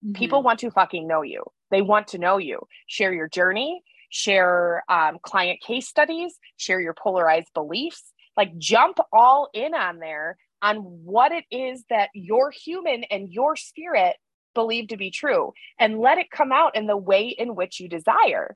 Mm-hmm. 0.04 0.14
People 0.14 0.44
want 0.44 0.60
to 0.60 0.72
fucking 0.72 1.08
know 1.08 1.22
you. 1.22 1.44
They 1.72 1.82
want 1.82 2.08
to 2.10 2.18
know 2.18 2.38
you. 2.38 2.62
Share 2.88 3.14
your 3.14 3.28
journey, 3.28 3.82
share 4.10 4.84
um, 4.90 5.18
client 5.22 5.62
case 5.62 5.88
studies, 5.88 6.38
share 6.58 6.82
your 6.82 6.94
polarized 6.94 7.50
beliefs. 7.54 8.14
Like 8.36 8.58
jump 8.58 8.98
all 9.12 9.50
in 9.54 9.76
on 9.76 10.00
there 10.00 10.38
on 10.62 10.78
what 10.78 11.32
it 11.32 11.46
is 11.52 11.84
that 11.90 12.10
your 12.14 12.50
human 12.50 13.04
and 13.06 13.30
your 13.30 13.56
spirit 13.56 14.16
believe 14.56 14.88
to 14.88 14.98
be 14.98 15.12
true 15.12 15.54
and 15.80 16.00
let 16.00 16.18
it 16.18 16.32
come 16.32 16.52
out 16.52 16.76
in 16.76 16.88
the 16.88 16.98
way 16.98 17.28
in 17.28 17.56
which 17.56 17.80
you 17.80 17.90
desire. 17.90 18.56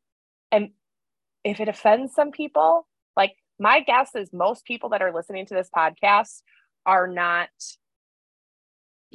And 0.51 0.69
if 1.43 1.59
it 1.59 1.67
offends 1.67 2.13
some 2.13 2.31
people, 2.31 2.87
like 3.15 3.33
my 3.59 3.81
guess 3.81 4.15
is 4.15 4.31
most 4.31 4.65
people 4.65 4.89
that 4.89 5.01
are 5.01 5.13
listening 5.13 5.45
to 5.47 5.53
this 5.53 5.69
podcast 5.75 6.41
are 6.85 7.07
not 7.07 7.49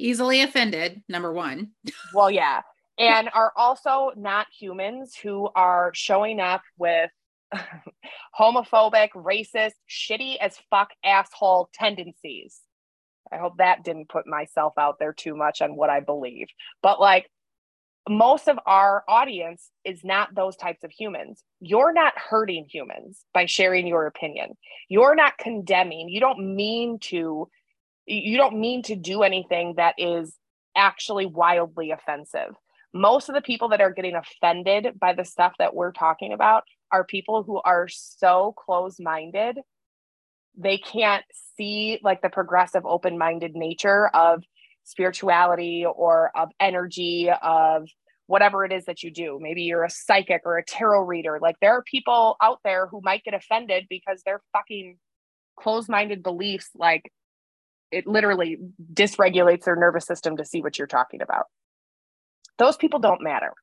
easily 0.03 0.41
offended, 0.41 1.01
number 1.07 1.31
one. 1.31 1.71
well, 2.13 2.29
yeah. 2.29 2.61
And 2.99 3.29
are 3.33 3.51
also 3.55 4.11
not 4.15 4.47
humans 4.57 5.15
who 5.15 5.49
are 5.55 5.91
showing 5.95 6.39
up 6.39 6.61
with 6.77 7.09
homophobic, 8.39 9.09
racist, 9.15 9.73
shitty 9.89 10.37
as 10.37 10.59
fuck 10.69 10.89
asshole 11.03 11.69
tendencies. 11.73 12.61
I 13.31 13.37
hope 13.37 13.57
that 13.57 13.83
didn't 13.83 14.09
put 14.09 14.27
myself 14.27 14.73
out 14.77 14.99
there 14.99 15.13
too 15.13 15.35
much 15.35 15.61
on 15.61 15.75
what 15.75 15.89
I 15.89 16.01
believe. 16.01 16.47
But 16.83 16.99
like 16.99 17.29
most 18.07 18.47
of 18.49 18.59
our 18.65 19.03
audience 19.07 19.69
is 19.85 20.03
not 20.03 20.35
those 20.35 20.57
types 20.57 20.83
of 20.83 20.91
humans. 20.91 21.43
You're 21.61 21.93
not 21.93 22.13
hurting 22.17 22.67
humans 22.69 23.23
by 23.33 23.45
sharing 23.45 23.87
your 23.87 24.07
opinion. 24.07 24.57
You're 24.89 25.15
not 25.15 25.37
condemning. 25.37 26.09
You 26.09 26.19
don't 26.19 26.55
mean 26.55 26.99
to 27.03 27.47
you 28.05 28.37
don't 28.37 28.59
mean 28.59 28.83
to 28.83 28.95
do 28.95 29.23
anything 29.23 29.75
that 29.77 29.95
is 29.97 30.35
actually 30.75 31.25
wildly 31.25 31.91
offensive. 31.91 32.55
Most 32.93 33.29
of 33.29 33.35
the 33.35 33.41
people 33.41 33.69
that 33.69 33.81
are 33.81 33.91
getting 33.91 34.15
offended 34.15 34.99
by 34.99 35.13
the 35.13 35.25
stuff 35.25 35.53
that 35.59 35.73
we're 35.73 35.91
talking 35.91 36.33
about 36.33 36.63
are 36.91 37.03
people 37.03 37.43
who 37.43 37.59
are 37.63 37.87
so 37.87 38.53
close 38.57 38.99
minded, 38.99 39.57
they 40.55 40.77
can't 40.77 41.25
see 41.57 41.99
like 42.03 42.21
the 42.21 42.29
progressive, 42.29 42.85
open 42.85 43.17
minded 43.17 43.55
nature 43.55 44.09
of 44.09 44.43
spirituality 44.83 45.85
or 45.85 46.31
of 46.35 46.49
energy, 46.59 47.31
of 47.41 47.87
whatever 48.27 48.63
it 48.63 48.71
is 48.71 48.85
that 48.85 49.01
you 49.01 49.11
do. 49.11 49.39
Maybe 49.41 49.63
you're 49.63 49.83
a 49.83 49.89
psychic 49.89 50.41
or 50.45 50.57
a 50.57 50.65
tarot 50.65 51.01
reader. 51.01 51.39
Like 51.41 51.55
there 51.61 51.75
are 51.75 51.83
people 51.83 52.35
out 52.41 52.59
there 52.63 52.87
who 52.87 53.01
might 53.03 53.23
get 53.23 53.33
offended 53.33 53.85
because 53.89 54.21
their 54.23 54.41
fucking 54.53 54.97
closed 55.55 55.89
minded 55.89 56.21
beliefs 56.21 56.69
like 56.75 57.11
it 57.93 58.07
literally 58.07 58.57
dysregulates 58.93 59.65
their 59.65 59.75
nervous 59.75 60.05
system 60.05 60.37
to 60.37 60.45
see 60.45 60.61
what 60.61 60.77
you're 60.77 60.87
talking 60.87 61.21
about. 61.21 61.45
Those 62.57 62.77
people 62.77 62.99
don't 62.99 63.21
matter. 63.21 63.53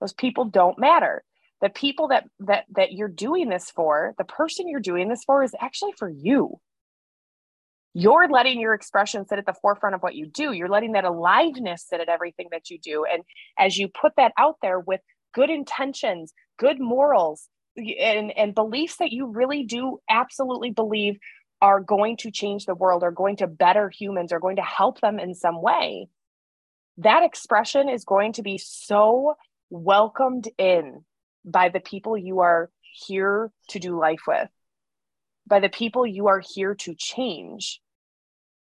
Those 0.00 0.12
people 0.12 0.44
don't 0.46 0.78
matter. 0.78 1.24
The 1.60 1.70
people 1.70 2.08
that 2.08 2.24
that 2.40 2.64
that 2.74 2.92
you're 2.92 3.08
doing 3.08 3.48
this 3.48 3.70
for, 3.70 4.14
the 4.18 4.24
person 4.24 4.68
you're 4.68 4.80
doing 4.80 5.08
this 5.08 5.24
for 5.24 5.42
is 5.42 5.54
actually 5.60 5.92
for 5.96 6.08
you. 6.08 6.60
You're 7.94 8.28
letting 8.28 8.60
your 8.60 8.74
expression 8.74 9.24
sit 9.26 9.38
at 9.38 9.46
the 9.46 9.54
forefront 9.62 9.94
of 9.94 10.02
what 10.02 10.16
you 10.16 10.26
do. 10.26 10.52
You're 10.52 10.68
letting 10.68 10.92
that 10.92 11.04
aliveness 11.04 11.86
sit 11.88 12.00
at 12.00 12.08
everything 12.08 12.48
that 12.50 12.68
you 12.68 12.78
do. 12.78 13.04
And 13.10 13.22
as 13.56 13.78
you 13.78 13.88
put 13.88 14.12
that 14.16 14.32
out 14.36 14.56
there 14.62 14.80
with 14.80 15.00
good 15.32 15.48
intentions, 15.48 16.34
good 16.58 16.80
morals, 16.80 17.48
and, 17.76 18.36
and 18.36 18.54
beliefs 18.54 18.96
that 18.96 19.12
you 19.12 19.26
really 19.26 19.62
do 19.62 19.98
absolutely 20.10 20.70
believe 20.70 21.18
are 21.60 21.80
going 21.80 22.16
to 22.18 22.30
change 22.30 22.66
the 22.66 22.74
world, 22.74 23.02
are 23.02 23.10
going 23.10 23.36
to 23.36 23.46
better 23.46 23.88
humans, 23.88 24.32
are 24.32 24.40
going 24.40 24.56
to 24.56 24.62
help 24.62 25.00
them 25.00 25.18
in 25.18 25.34
some 25.34 25.62
way, 25.62 26.08
that 26.98 27.22
expression 27.24 27.88
is 27.88 28.04
going 28.04 28.34
to 28.34 28.42
be 28.42 28.58
so 28.58 29.34
welcomed 29.70 30.48
in 30.58 31.04
by 31.44 31.68
the 31.68 31.80
people 31.80 32.16
you 32.16 32.40
are 32.40 32.70
here 32.80 33.50
to 33.68 33.78
do 33.78 33.98
life 33.98 34.22
with, 34.26 34.48
by 35.46 35.60
the 35.60 35.68
people 35.68 36.06
you 36.06 36.28
are 36.28 36.42
here 36.54 36.74
to 36.74 36.94
change. 36.94 37.80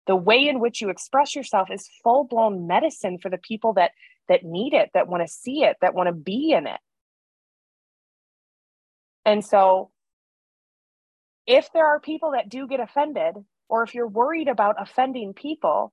The 0.07 0.17
way 0.17 0.49
in 0.49 0.61
which 0.61 0.81
you 0.81 0.89
express 0.89 1.35
yourself 1.35 1.71
is 1.71 1.89
full 2.03 2.25
blown 2.25 2.67
medicine 2.67 3.19
for 3.19 3.29
the 3.29 3.39
people 3.39 3.75
that 3.75 3.93
that 4.29 4.45
need 4.45 4.75
it, 4.75 4.91
that 4.95 5.09
want 5.09 5.27
to 5.27 5.33
see 5.33 5.65
it, 5.65 5.77
that 5.81 5.95
want 5.95 6.07
to 6.07 6.13
be 6.13 6.53
in 6.53 6.67
it. 6.69 6.81
And 9.25 9.45
so 9.45 9.91
if 11.51 11.73
there 11.73 11.85
are 11.85 11.99
people 11.99 12.31
that 12.31 12.49
do 12.49 12.69
get 12.69 12.79
offended, 12.79 13.35
or 13.69 13.83
if 13.83 13.93
you're 13.93 14.07
worried 14.07 14.47
about 14.47 14.77
offending 14.79 15.35
people, 15.35 15.93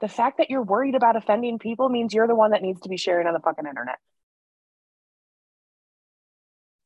the 0.00 0.08
fact 0.08 0.38
that 0.38 0.48
you're 0.48 0.62
worried 0.62 0.94
about 0.94 1.16
offending 1.16 1.58
people 1.58 1.90
means 1.90 2.14
you're 2.14 2.26
the 2.26 2.34
one 2.34 2.52
that 2.52 2.62
needs 2.62 2.80
to 2.80 2.88
be 2.88 2.96
sharing 2.96 3.26
on 3.26 3.34
the 3.34 3.40
fucking 3.40 3.66
internet. 3.66 3.98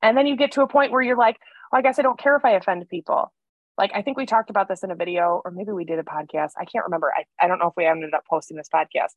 And 0.03 0.17
then 0.17 0.27
you 0.27 0.37
get 0.37 0.53
to 0.53 0.63
a 0.63 0.67
point 0.67 0.91
where 0.91 1.03
you're 1.03 1.17
like, 1.17 1.37
I 1.73 1.83
guess 1.83 2.01
I 2.01 2.03
don't 2.03 2.19
care 2.19 2.35
if 2.35 2.45
I 2.45 2.53
offend 2.53 2.89
people. 2.89 3.33
Like, 3.79 3.93
I 3.95 4.03
think 4.03 4.17
we 4.17 4.27
talked 4.27 4.51
about 4.51 4.67
this 4.67 4.83
in 4.83 4.91
a 4.91 4.97
video, 4.97 5.41
or 5.45 5.53
maybe 5.53 5.71
we 5.71 5.85
did 5.85 6.01
a 6.01 6.03
podcast. 6.03 6.55
I 6.59 6.65
can't 6.65 6.85
remember. 6.87 7.13
I, 7.17 7.25
I 7.43 7.47
don't 7.47 7.61
know 7.61 7.69
if 7.69 7.75
we 7.77 7.87
ended 7.87 8.13
up 8.13 8.25
posting 8.29 8.57
this 8.57 8.69
podcast, 8.75 9.13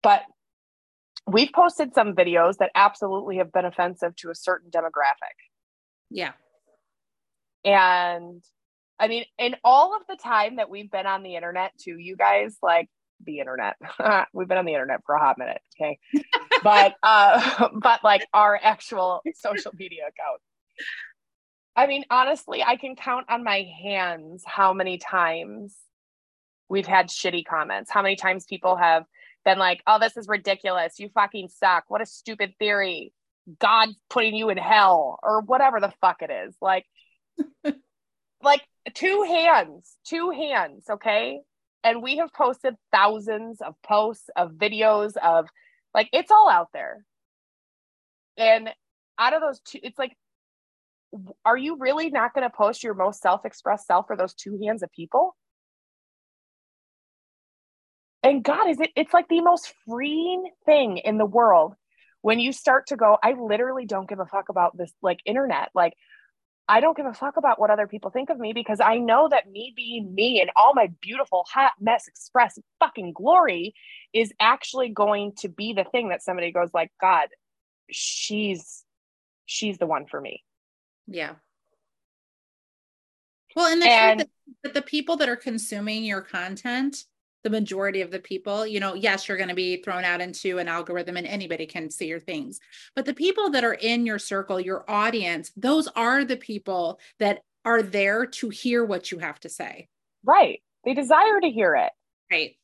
but 0.00 0.22
we've 1.26 1.50
posted 1.52 1.92
some 1.92 2.14
videos 2.14 2.58
that 2.58 2.70
absolutely 2.76 3.38
have 3.38 3.52
been 3.52 3.64
offensive 3.64 4.14
to 4.16 4.30
a 4.30 4.34
certain 4.36 4.70
demographic. 4.70 5.34
Yeah. 6.08 6.32
And 7.64 8.42
I 8.98 9.08
mean, 9.08 9.24
in 9.38 9.56
all 9.62 9.94
of 9.96 10.02
the 10.08 10.16
time 10.16 10.56
that 10.56 10.70
we've 10.70 10.90
been 10.90 11.06
on 11.06 11.22
the 11.22 11.36
internet, 11.36 11.72
to 11.80 11.96
you 11.96 12.16
guys, 12.16 12.56
like 12.62 12.88
the 13.24 13.40
internet, 13.40 13.76
we've 14.32 14.48
been 14.48 14.58
on 14.58 14.64
the 14.64 14.72
internet 14.72 15.00
for 15.06 15.14
a 15.14 15.20
hot 15.20 15.38
minute. 15.38 15.60
Okay. 15.80 15.98
but, 16.62 16.94
uh, 17.02 17.68
but 17.74 18.02
like 18.02 18.26
our 18.32 18.58
actual 18.60 19.22
social 19.34 19.72
media 19.78 20.02
account. 20.02 20.40
I 21.76 21.86
mean, 21.86 22.04
honestly, 22.10 22.62
I 22.64 22.76
can 22.76 22.96
count 22.96 23.26
on 23.28 23.44
my 23.44 23.68
hands 23.80 24.42
how 24.44 24.72
many 24.72 24.98
times 24.98 25.76
we've 26.68 26.86
had 26.86 27.08
shitty 27.08 27.44
comments, 27.44 27.90
how 27.90 28.02
many 28.02 28.16
times 28.16 28.46
people 28.46 28.74
have 28.74 29.04
been 29.44 29.58
like, 29.58 29.82
oh, 29.86 30.00
this 30.00 30.16
is 30.16 30.26
ridiculous. 30.26 30.98
You 30.98 31.08
fucking 31.14 31.48
suck. 31.48 31.84
What 31.86 32.02
a 32.02 32.06
stupid 32.06 32.54
theory. 32.58 33.12
God's 33.60 33.94
putting 34.10 34.34
you 34.34 34.50
in 34.50 34.58
hell 34.58 35.20
or 35.22 35.40
whatever 35.40 35.80
the 35.80 35.92
fuck 36.00 36.20
it 36.20 36.30
is. 36.30 36.56
Like, 36.60 36.84
like 38.42 38.62
two 38.94 39.24
hands, 39.28 39.96
two 40.04 40.30
hands, 40.30 40.84
okay? 40.90 41.40
And 41.84 42.02
we 42.02 42.16
have 42.18 42.32
posted 42.32 42.74
thousands 42.92 43.60
of 43.60 43.74
posts, 43.82 44.30
of 44.36 44.52
videos, 44.52 45.16
of 45.16 45.46
like 45.94 46.08
it's 46.12 46.30
all 46.30 46.48
out 46.48 46.68
there. 46.72 47.04
And 48.36 48.70
out 49.18 49.34
of 49.34 49.40
those 49.40 49.60
two, 49.60 49.80
it's 49.82 49.98
like, 49.98 50.16
are 51.44 51.56
you 51.56 51.76
really 51.78 52.10
not 52.10 52.34
going 52.34 52.48
to 52.48 52.54
post 52.54 52.82
your 52.82 52.94
most 52.94 53.20
self 53.20 53.44
expressed 53.44 53.86
self 53.86 54.06
for 54.06 54.16
those 54.16 54.34
two 54.34 54.58
hands 54.62 54.82
of 54.82 54.92
people? 54.92 55.34
And 58.22 58.42
God, 58.42 58.68
is 58.68 58.80
it? 58.80 58.90
It's 58.96 59.14
like 59.14 59.28
the 59.28 59.40
most 59.40 59.72
freeing 59.86 60.50
thing 60.66 60.98
in 60.98 61.18
the 61.18 61.26
world 61.26 61.74
when 62.20 62.40
you 62.40 62.52
start 62.52 62.88
to 62.88 62.96
go, 62.96 63.16
I 63.22 63.32
literally 63.32 63.86
don't 63.86 64.08
give 64.08 64.20
a 64.20 64.26
fuck 64.26 64.48
about 64.48 64.76
this 64.76 64.92
like 65.02 65.20
internet. 65.24 65.70
Like, 65.74 65.94
I 66.68 66.80
don't 66.80 66.96
give 66.96 67.06
a 67.06 67.14
fuck 67.14 67.38
about 67.38 67.58
what 67.58 67.70
other 67.70 67.86
people 67.86 68.10
think 68.10 68.28
of 68.28 68.38
me 68.38 68.52
because 68.52 68.78
I 68.78 68.98
know 68.98 69.28
that 69.30 69.50
me 69.50 69.72
being 69.74 70.14
me 70.14 70.40
and 70.40 70.50
all 70.54 70.74
my 70.74 70.90
beautiful 71.00 71.46
hot 71.50 71.72
mess 71.80 72.06
express 72.06 72.58
fucking 72.78 73.14
glory 73.14 73.74
is 74.12 74.32
actually 74.38 74.90
going 74.90 75.32
to 75.38 75.48
be 75.48 75.72
the 75.72 75.84
thing 75.84 76.10
that 76.10 76.22
somebody 76.22 76.52
goes 76.52 76.68
like, 76.74 76.90
God, 77.00 77.28
she's 77.90 78.84
she's 79.46 79.78
the 79.78 79.86
one 79.86 80.04
for 80.06 80.20
me. 80.20 80.44
Yeah. 81.06 81.36
Well, 83.56 83.72
and 83.72 83.80
the 83.80 83.88
and, 83.88 84.18
truth 84.20 84.28
is 84.48 84.54
that 84.62 84.74
the 84.74 84.82
people 84.82 85.16
that 85.16 85.28
are 85.28 85.36
consuming 85.36 86.04
your 86.04 86.20
content 86.20 87.04
the 87.44 87.50
majority 87.50 88.00
of 88.00 88.10
the 88.10 88.18
people, 88.18 88.66
you 88.66 88.80
know, 88.80 88.94
yes, 88.94 89.28
you're 89.28 89.36
going 89.36 89.48
to 89.48 89.54
be 89.54 89.82
thrown 89.82 90.04
out 90.04 90.20
into 90.20 90.58
an 90.58 90.68
algorithm 90.68 91.16
and 91.16 91.26
anybody 91.26 91.66
can 91.66 91.90
see 91.90 92.06
your 92.06 92.20
things. 92.20 92.60
But 92.96 93.04
the 93.04 93.14
people 93.14 93.50
that 93.50 93.64
are 93.64 93.74
in 93.74 94.06
your 94.06 94.18
circle, 94.18 94.60
your 94.60 94.84
audience, 94.90 95.52
those 95.56 95.88
are 95.88 96.24
the 96.24 96.36
people 96.36 96.98
that 97.18 97.42
are 97.64 97.82
there 97.82 98.26
to 98.26 98.48
hear 98.48 98.84
what 98.84 99.10
you 99.12 99.18
have 99.18 99.38
to 99.40 99.48
say. 99.48 99.88
Right. 100.24 100.62
They 100.84 100.94
desire 100.94 101.40
to 101.40 101.50
hear 101.50 101.76
it. 101.76 101.92
Right. 102.30 102.56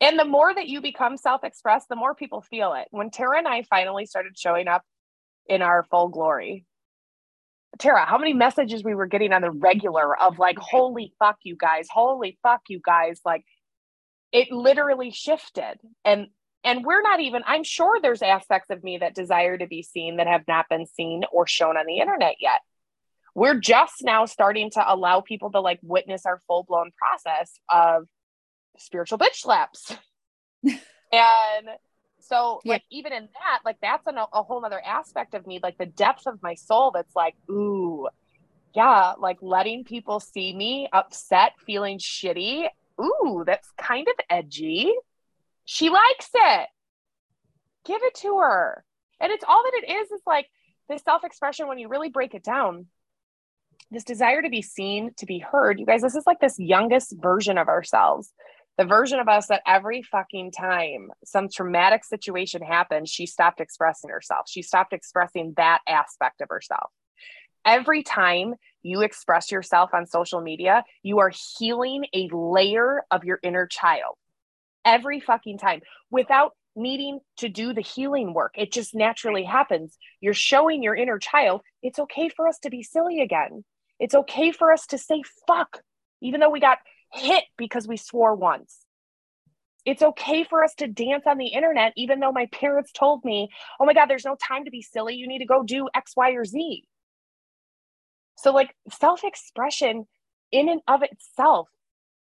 And 0.00 0.18
the 0.18 0.24
more 0.24 0.54
that 0.54 0.68
you 0.68 0.80
become 0.80 1.16
self 1.16 1.42
expressed, 1.44 1.88
the 1.88 1.96
more 1.96 2.14
people 2.14 2.42
feel 2.42 2.74
it. 2.74 2.88
When 2.90 3.10
Tara 3.10 3.38
and 3.38 3.48
I 3.48 3.62
finally 3.62 4.06
started 4.06 4.38
showing 4.38 4.68
up 4.68 4.82
in 5.46 5.62
our 5.62 5.84
full 5.90 6.08
glory, 6.08 6.64
Tara, 7.78 8.04
how 8.04 8.18
many 8.18 8.32
messages 8.32 8.84
we 8.84 8.94
were 8.94 9.06
getting 9.06 9.32
on 9.32 9.42
the 9.42 9.50
regular 9.50 10.18
of 10.20 10.38
like, 10.38 10.58
holy 10.58 11.12
fuck, 11.18 11.36
you 11.42 11.56
guys, 11.56 11.88
holy 11.90 12.38
fuck, 12.42 12.62
you 12.68 12.80
guys, 12.84 13.20
like, 13.24 13.44
it 14.36 14.52
literally 14.52 15.10
shifted. 15.10 15.78
And 16.04 16.28
and 16.62 16.84
we're 16.84 17.02
not 17.02 17.20
even 17.20 17.42
i'm 17.46 17.62
sure 17.62 18.00
there's 18.00 18.22
aspects 18.22 18.70
of 18.70 18.82
me 18.82 18.98
that 18.98 19.14
desire 19.14 19.56
to 19.56 19.68
be 19.68 19.82
seen 19.82 20.16
that 20.16 20.26
have 20.26 20.42
not 20.48 20.68
been 20.68 20.84
seen 20.84 21.22
or 21.30 21.46
shown 21.46 21.76
on 21.76 21.86
the 21.86 21.98
internet 21.98 22.36
yet. 22.40 22.60
We're 23.34 23.60
just 23.60 24.02
now 24.02 24.24
starting 24.24 24.70
to 24.72 24.84
allow 24.92 25.20
people 25.20 25.52
to 25.52 25.60
like 25.60 25.78
witness 25.82 26.24
our 26.26 26.40
full-blown 26.46 26.90
process 26.98 27.52
of 27.70 28.04
spiritual 28.78 29.18
bitch 29.18 29.36
slaps. 29.36 29.96
And 31.12 31.68
so 32.18 32.60
yeah. 32.64 32.74
like 32.74 32.82
even 32.90 33.12
in 33.12 33.28
that 33.34 33.60
like 33.64 33.76
that's 33.80 34.06
an, 34.08 34.16
a 34.18 34.42
whole 34.42 34.64
other 34.64 34.82
aspect 34.84 35.34
of 35.34 35.46
me 35.46 35.60
like 35.62 35.78
the 35.78 35.86
depth 35.86 36.26
of 36.26 36.42
my 36.42 36.54
soul 36.54 36.90
that's 36.90 37.14
like 37.14 37.34
ooh 37.48 38.08
yeah 38.74 39.12
like 39.18 39.38
letting 39.40 39.84
people 39.84 40.18
see 40.18 40.52
me 40.52 40.88
upset 40.92 41.52
feeling 41.64 41.98
shitty 41.98 42.66
ooh, 43.00 43.44
that's 43.46 43.68
kind 43.78 44.06
of 44.08 44.14
edgy. 44.30 44.92
She 45.64 45.90
likes 45.90 46.30
it. 46.34 46.68
Give 47.84 48.02
it 48.02 48.14
to 48.16 48.38
her. 48.38 48.84
And 49.20 49.32
it's 49.32 49.44
all 49.46 49.62
that 49.62 49.82
it 49.82 49.90
is, 49.90 50.10
is 50.10 50.22
like 50.26 50.46
this 50.88 51.02
self 51.02 51.24
expression 51.24 51.68
when 51.68 51.78
you 51.78 51.88
really 51.88 52.10
break 52.10 52.34
it 52.34 52.44
down. 52.44 52.86
This 53.90 54.04
desire 54.04 54.42
to 54.42 54.48
be 54.48 54.62
seen, 54.62 55.12
to 55.18 55.26
be 55.26 55.38
heard. 55.38 55.78
You 55.78 55.86
guys, 55.86 56.02
this 56.02 56.16
is 56.16 56.26
like 56.26 56.40
this 56.40 56.58
youngest 56.58 57.14
version 57.20 57.58
of 57.58 57.68
ourselves. 57.68 58.32
The 58.78 58.84
version 58.84 59.20
of 59.20 59.28
us 59.28 59.46
that 59.46 59.62
every 59.66 60.02
fucking 60.02 60.52
time 60.52 61.10
some 61.24 61.48
traumatic 61.48 62.04
situation 62.04 62.60
happened, 62.60 63.08
she 63.08 63.24
stopped 63.24 63.60
expressing 63.60 64.10
herself. 64.10 64.46
She 64.48 64.62
stopped 64.62 64.92
expressing 64.92 65.54
that 65.56 65.80
aspect 65.88 66.42
of 66.42 66.48
herself. 66.50 66.90
Every 67.66 68.04
time 68.04 68.54
you 68.84 69.02
express 69.02 69.50
yourself 69.50 69.90
on 69.92 70.06
social 70.06 70.40
media, 70.40 70.84
you 71.02 71.18
are 71.18 71.32
healing 71.58 72.06
a 72.14 72.28
layer 72.32 73.02
of 73.10 73.24
your 73.24 73.40
inner 73.42 73.66
child 73.66 74.14
every 74.84 75.18
fucking 75.18 75.58
time 75.58 75.80
without 76.08 76.52
needing 76.76 77.18
to 77.38 77.48
do 77.48 77.74
the 77.74 77.80
healing 77.80 78.32
work. 78.32 78.54
It 78.56 78.70
just 78.70 78.94
naturally 78.94 79.42
happens. 79.42 79.98
You're 80.20 80.32
showing 80.32 80.82
your 80.82 80.94
inner 80.94 81.18
child 81.18 81.62
it's 81.82 81.98
okay 81.98 82.28
for 82.28 82.46
us 82.46 82.58
to 82.60 82.70
be 82.70 82.84
silly 82.84 83.20
again. 83.20 83.64
It's 83.98 84.14
okay 84.14 84.52
for 84.52 84.72
us 84.72 84.86
to 84.88 84.98
say 84.98 85.22
fuck, 85.48 85.80
even 86.20 86.38
though 86.38 86.50
we 86.50 86.60
got 86.60 86.78
hit 87.12 87.44
because 87.58 87.88
we 87.88 87.96
swore 87.96 88.36
once. 88.36 88.78
It's 89.84 90.02
okay 90.02 90.44
for 90.44 90.62
us 90.62 90.74
to 90.76 90.86
dance 90.86 91.24
on 91.26 91.38
the 91.38 91.46
internet, 91.46 91.92
even 91.96 92.20
though 92.20 92.32
my 92.32 92.46
parents 92.46 92.92
told 92.92 93.24
me, 93.24 93.48
oh 93.80 93.86
my 93.86 93.94
God, 93.94 94.06
there's 94.06 94.24
no 94.24 94.36
time 94.36 94.64
to 94.64 94.70
be 94.70 94.82
silly. 94.82 95.14
You 95.14 95.26
need 95.26 95.38
to 95.38 95.46
go 95.46 95.62
do 95.62 95.88
X, 95.94 96.12
Y, 96.16 96.30
or 96.32 96.44
Z. 96.44 96.84
So, 98.36 98.52
like, 98.52 98.74
self 98.92 99.24
expression 99.24 100.06
in 100.52 100.68
and 100.68 100.80
of 100.88 101.02
itself 101.02 101.68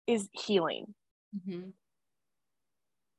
is 0.07 0.29
healing. 0.33 0.95
Mm-hmm. 1.37 1.71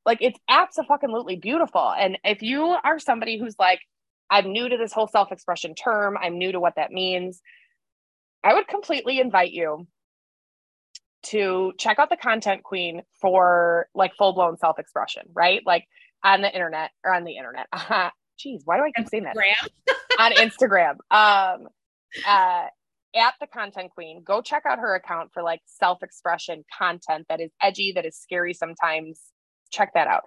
Like, 0.06 0.20
it's 0.22 0.40
absolutely 0.50 1.36
beautiful. 1.36 1.94
And 1.98 2.18
if 2.24 2.42
you 2.42 2.76
are 2.84 3.00
somebody 3.00 3.38
who's 3.38 3.56
like, 3.58 3.82
I'm 4.30 4.52
new 4.52 4.70
to 4.70 4.78
this 4.78 4.94
whole 4.94 5.08
self 5.08 5.32
expression 5.32 5.76
term, 5.76 6.18
I'm 6.22 6.38
new 6.38 6.52
to 6.52 6.60
what 6.60 6.76
that 6.76 6.92
means, 6.92 7.42
I 8.44 8.54
would 8.54 8.68
completely 8.68 9.20
invite 9.20 9.52
you 9.52 9.88
to 11.24 11.74
check 11.80 11.98
out 11.98 12.10
the 12.10 12.18
content 12.18 12.64
queen 12.64 13.02
for 13.20 13.88
like 13.96 14.14
full 14.16 14.34
blown 14.34 14.58
self 14.58 14.78
expression, 14.78 15.24
right? 15.34 15.62
Like 15.66 15.86
on 16.24 16.42
the 16.42 16.54
internet 16.54 16.92
or 17.04 17.14
on 17.14 17.24
the 17.24 17.38
internet. 17.38 17.68
Jeez, 17.74 18.62
why 18.66 18.78
do 18.78 18.84
I 18.84 18.92
keep 18.96 19.10
saying 19.10 19.24
that? 19.24 19.36
on 20.20 20.34
Instagram. 20.34 20.98
Um, 21.10 21.68
uh, 22.28 22.68
at 23.15 23.34
the 23.39 23.47
content 23.47 23.91
queen 23.91 24.21
go 24.23 24.41
check 24.41 24.63
out 24.67 24.80
her 24.80 24.95
account 24.95 25.32
for 25.34 25.43
like 25.43 25.62
self-expression 25.65 26.63
content 26.78 27.25
that 27.30 27.39
is 27.41 27.51
edgy 27.62 27.91
that 27.93 28.06
is 28.06 28.17
scary 28.17 28.54
sometimes. 28.54 29.21
Check 29.71 29.91
that 29.93 30.08
out. 30.08 30.23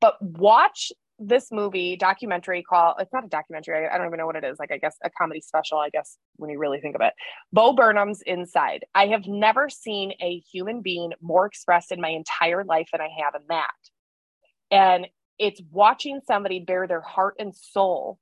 But 0.00 0.20
watch 0.20 0.92
this 1.18 1.50
movie 1.50 1.96
documentary 1.96 2.62
called 2.62 2.96
it's 2.98 3.12
not 3.12 3.24
a 3.24 3.28
documentary 3.28 3.88
I 3.88 3.96
don't 3.96 4.06
even 4.06 4.18
know 4.18 4.26
what 4.26 4.36
it 4.36 4.44
is 4.44 4.58
like 4.58 4.70
i 4.70 4.76
guess 4.76 4.96
a 5.02 5.08
comedy 5.08 5.40
special 5.40 5.78
i 5.78 5.88
guess 5.88 6.18
when 6.36 6.50
you 6.50 6.58
really 6.58 6.80
think 6.80 6.94
of 6.94 7.00
it. 7.00 7.14
Bo 7.52 7.72
burnham's 7.72 8.20
inside. 8.22 8.84
I 8.94 9.06
have 9.06 9.26
never 9.26 9.70
seen 9.70 10.12
a 10.20 10.38
human 10.52 10.82
being 10.82 11.12
more 11.22 11.46
expressed 11.46 11.90
in 11.90 12.00
my 12.00 12.10
entire 12.10 12.64
life 12.64 12.88
than 12.92 13.00
i 13.00 13.08
have 13.22 13.34
in 13.34 13.46
that. 13.48 13.70
And 14.70 15.06
it's 15.38 15.60
watching 15.70 16.20
somebody 16.26 16.60
bare 16.60 16.86
their 16.86 17.00
heart 17.00 17.36
and 17.38 17.54
soul. 17.54 18.18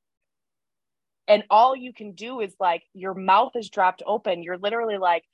And 1.26 1.44
all 1.50 1.74
you 1.74 1.92
can 1.92 2.12
do 2.12 2.40
is 2.40 2.54
like 2.60 2.82
your 2.92 3.14
mouth 3.14 3.52
is 3.56 3.70
dropped 3.70 4.02
open. 4.06 4.42
You're 4.42 4.58
literally 4.58 4.98
like, 4.98 5.24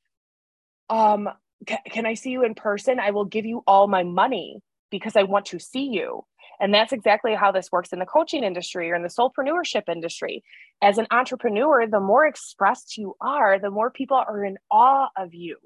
um, 0.89 1.29
can 1.67 2.07
I 2.07 2.15
see 2.15 2.31
you 2.31 2.45
in 2.45 2.55
person? 2.55 3.01
I 3.01 3.11
will 3.11 3.25
give 3.25 3.45
you 3.45 3.63
all 3.67 3.87
my 3.87 4.03
money 4.03 4.61
because 4.91 5.17
I 5.17 5.25
want 5.25 5.47
to 5.47 5.59
see 5.59 5.89
you. 5.89 6.25
And 6.61 6.75
that's 6.75 6.93
exactly 6.93 7.35
how 7.35 7.53
this 7.53 7.73
works 7.73 7.93
in 7.93 7.99
the 7.99 8.07
coaching 8.07 8.45
industry 8.45 8.91
or 8.91 8.95
in 8.95 9.03
the 9.03 9.09
soulpreneurship 9.09 9.89
industry. 9.89 10.43
As 10.83 10.99
an 10.99 11.07
entrepreneur, 11.11 11.87
the 11.87 12.01
more 12.01 12.27
expressed 12.27 12.99
you 12.99 13.17
are, 13.21 13.59
the 13.59 13.71
more 13.71 13.91
people 13.91 14.17
are 14.17 14.45
in 14.45 14.59
awe 14.71 15.09
of 15.17 15.35
you. 15.35 15.57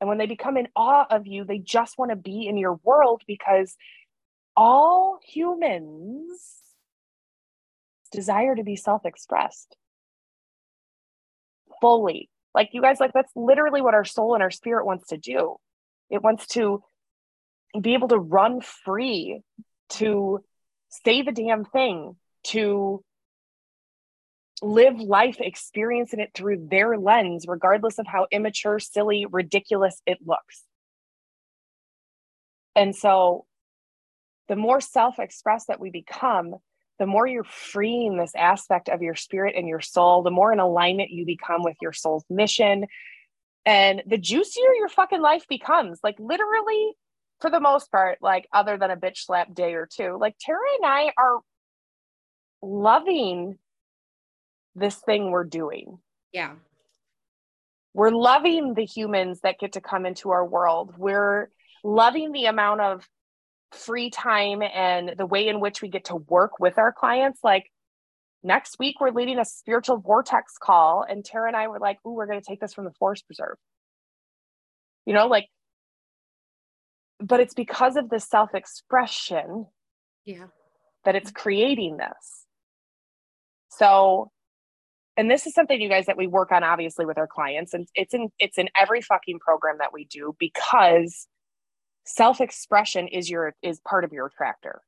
And 0.00 0.08
when 0.08 0.18
they 0.18 0.26
become 0.26 0.56
in 0.56 0.68
awe 0.74 1.06
of 1.10 1.26
you, 1.26 1.44
they 1.44 1.58
just 1.58 1.98
want 1.98 2.10
to 2.10 2.16
be 2.16 2.46
in 2.46 2.56
your 2.56 2.80
world 2.82 3.22
because 3.26 3.76
all 4.56 5.18
humans 5.24 6.59
desire 8.10 8.54
to 8.54 8.64
be 8.64 8.76
self 8.76 9.04
expressed 9.04 9.76
fully. 11.80 12.28
Like 12.54 12.70
you 12.72 12.82
guys, 12.82 13.00
like 13.00 13.12
that's 13.12 13.32
literally 13.36 13.80
what 13.80 13.94
our 13.94 14.04
soul 14.04 14.34
and 14.34 14.42
our 14.42 14.50
spirit 14.50 14.86
wants 14.86 15.08
to 15.08 15.16
do. 15.16 15.56
It 16.10 16.22
wants 16.22 16.46
to 16.48 16.82
be 17.80 17.94
able 17.94 18.08
to 18.08 18.18
run 18.18 18.60
free, 18.60 19.40
to 19.90 20.44
say 20.88 21.22
the 21.22 21.32
damn 21.32 21.64
thing, 21.64 22.16
to 22.44 23.04
live 24.62 25.00
life 25.00 25.36
experiencing 25.40 26.20
it 26.20 26.32
through 26.34 26.68
their 26.70 26.98
lens, 26.98 27.46
regardless 27.46 27.98
of 27.98 28.06
how 28.06 28.26
immature, 28.30 28.78
silly, 28.78 29.26
ridiculous 29.30 30.02
it 30.06 30.18
looks. 30.26 30.64
And 32.74 32.94
so, 32.94 33.46
the 34.48 34.56
more 34.56 34.80
self 34.80 35.18
expressed 35.18 35.68
that 35.68 35.80
we 35.80 35.90
become, 35.90 36.56
the 37.00 37.06
more 37.06 37.26
you're 37.26 37.44
freeing 37.44 38.18
this 38.18 38.34
aspect 38.36 38.90
of 38.90 39.00
your 39.00 39.14
spirit 39.16 39.54
and 39.56 39.66
your 39.66 39.80
soul, 39.80 40.22
the 40.22 40.30
more 40.30 40.52
in 40.52 40.60
alignment 40.60 41.10
you 41.10 41.24
become 41.24 41.64
with 41.64 41.76
your 41.80 41.94
soul's 41.94 42.24
mission. 42.28 42.84
And 43.64 44.02
the 44.06 44.18
juicier 44.18 44.74
your 44.74 44.90
fucking 44.90 45.22
life 45.22 45.48
becomes. 45.48 45.98
Like, 46.04 46.16
literally, 46.18 46.92
for 47.40 47.50
the 47.50 47.58
most 47.58 47.90
part, 47.90 48.18
like, 48.20 48.46
other 48.52 48.76
than 48.76 48.90
a 48.90 48.98
bitch 48.98 49.16
slap 49.24 49.54
day 49.54 49.72
or 49.72 49.88
two, 49.90 50.18
like, 50.20 50.36
Tara 50.38 50.58
and 50.82 50.92
I 50.92 51.12
are 51.16 51.38
loving 52.62 53.58
this 54.74 54.96
thing 54.96 55.30
we're 55.30 55.44
doing. 55.44 56.00
Yeah. 56.32 56.52
We're 57.94 58.10
loving 58.10 58.74
the 58.74 58.84
humans 58.84 59.40
that 59.40 59.58
get 59.58 59.72
to 59.72 59.80
come 59.80 60.04
into 60.04 60.30
our 60.30 60.44
world. 60.44 60.94
We're 60.98 61.48
loving 61.82 62.32
the 62.32 62.44
amount 62.44 62.82
of 62.82 63.08
free 63.72 64.10
time 64.10 64.62
and 64.62 65.12
the 65.16 65.26
way 65.26 65.48
in 65.48 65.60
which 65.60 65.82
we 65.82 65.88
get 65.88 66.06
to 66.06 66.16
work 66.16 66.58
with 66.58 66.78
our 66.78 66.92
clients. 66.92 67.40
Like 67.42 67.70
next 68.42 68.78
week, 68.78 68.96
we're 69.00 69.10
leading 69.10 69.38
a 69.38 69.44
spiritual 69.44 69.98
vortex 69.98 70.54
call, 70.60 71.04
and 71.08 71.24
Tara 71.24 71.48
and 71.48 71.56
I 71.56 71.68
were 71.68 71.78
like, 71.78 71.98
Ooh, 72.06 72.14
we're 72.14 72.26
going 72.26 72.40
to 72.40 72.46
take 72.46 72.60
this 72.60 72.74
from 72.74 72.84
the 72.84 72.92
forest 72.98 73.26
preserve. 73.26 73.56
You 75.06 75.14
know, 75.14 75.26
like, 75.26 75.46
but 77.18 77.40
it's 77.40 77.54
because 77.54 77.96
of 77.96 78.10
the 78.10 78.20
self 78.20 78.54
expression 78.54 79.66
yeah. 80.24 80.46
that 81.04 81.16
it's 81.16 81.30
creating 81.30 81.96
this. 81.96 82.46
So 83.70 84.30
and 85.16 85.30
this 85.30 85.46
is 85.46 85.52
something 85.54 85.78
you 85.80 85.88
guys 85.88 86.06
that 86.06 86.16
we 86.16 86.26
work 86.26 86.50
on 86.50 86.64
obviously 86.64 87.04
with 87.04 87.18
our 87.18 87.26
clients 87.26 87.74
and 87.74 87.86
it's 87.94 88.14
in 88.14 88.28
it's 88.38 88.56
in 88.56 88.68
every 88.74 89.02
fucking 89.02 89.38
program 89.38 89.76
that 89.78 89.92
we 89.92 90.04
do 90.06 90.34
because 90.38 91.26
self-expression 92.04 93.08
is 93.08 93.30
your 93.30 93.54
is 93.62 93.80
part 93.80 94.04
of 94.04 94.12
your 94.12 94.26
attractor. 94.26 94.80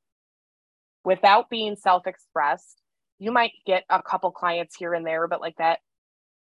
Without 1.05 1.49
being 1.49 1.75
self-expressed 1.75 2.81
you 3.19 3.31
might 3.31 3.51
get 3.65 3.83
a 3.89 4.01
couple 4.01 4.31
clients 4.31 4.75
here 4.75 4.93
and 4.93 5.05
there 5.05 5.27
but 5.27 5.41
like 5.41 5.55
that 5.57 5.79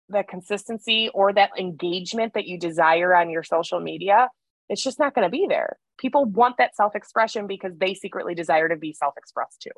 that 0.10 0.28
consistency 0.28 1.10
or 1.14 1.34
that 1.34 1.52
engagement 1.60 2.34
that 2.34 2.48
you 2.48 2.58
desire 2.58 3.14
on 3.14 3.30
your 3.30 3.44
social 3.44 3.80
media 3.80 4.30
it's 4.70 4.84
just 4.84 5.00
not 5.00 5.14
going 5.16 5.26
to 5.26 5.32
be 5.32 5.46
there. 5.48 5.78
People 5.98 6.26
want 6.26 6.58
that 6.58 6.76
self-expression 6.76 7.48
because 7.48 7.72
they 7.78 7.94
secretly 7.94 8.36
desire 8.36 8.70
to 8.70 8.76
be 8.76 8.94
self-expressed 8.94 9.62
too. 9.62 9.72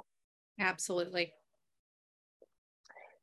Absolutely. 0.59 1.31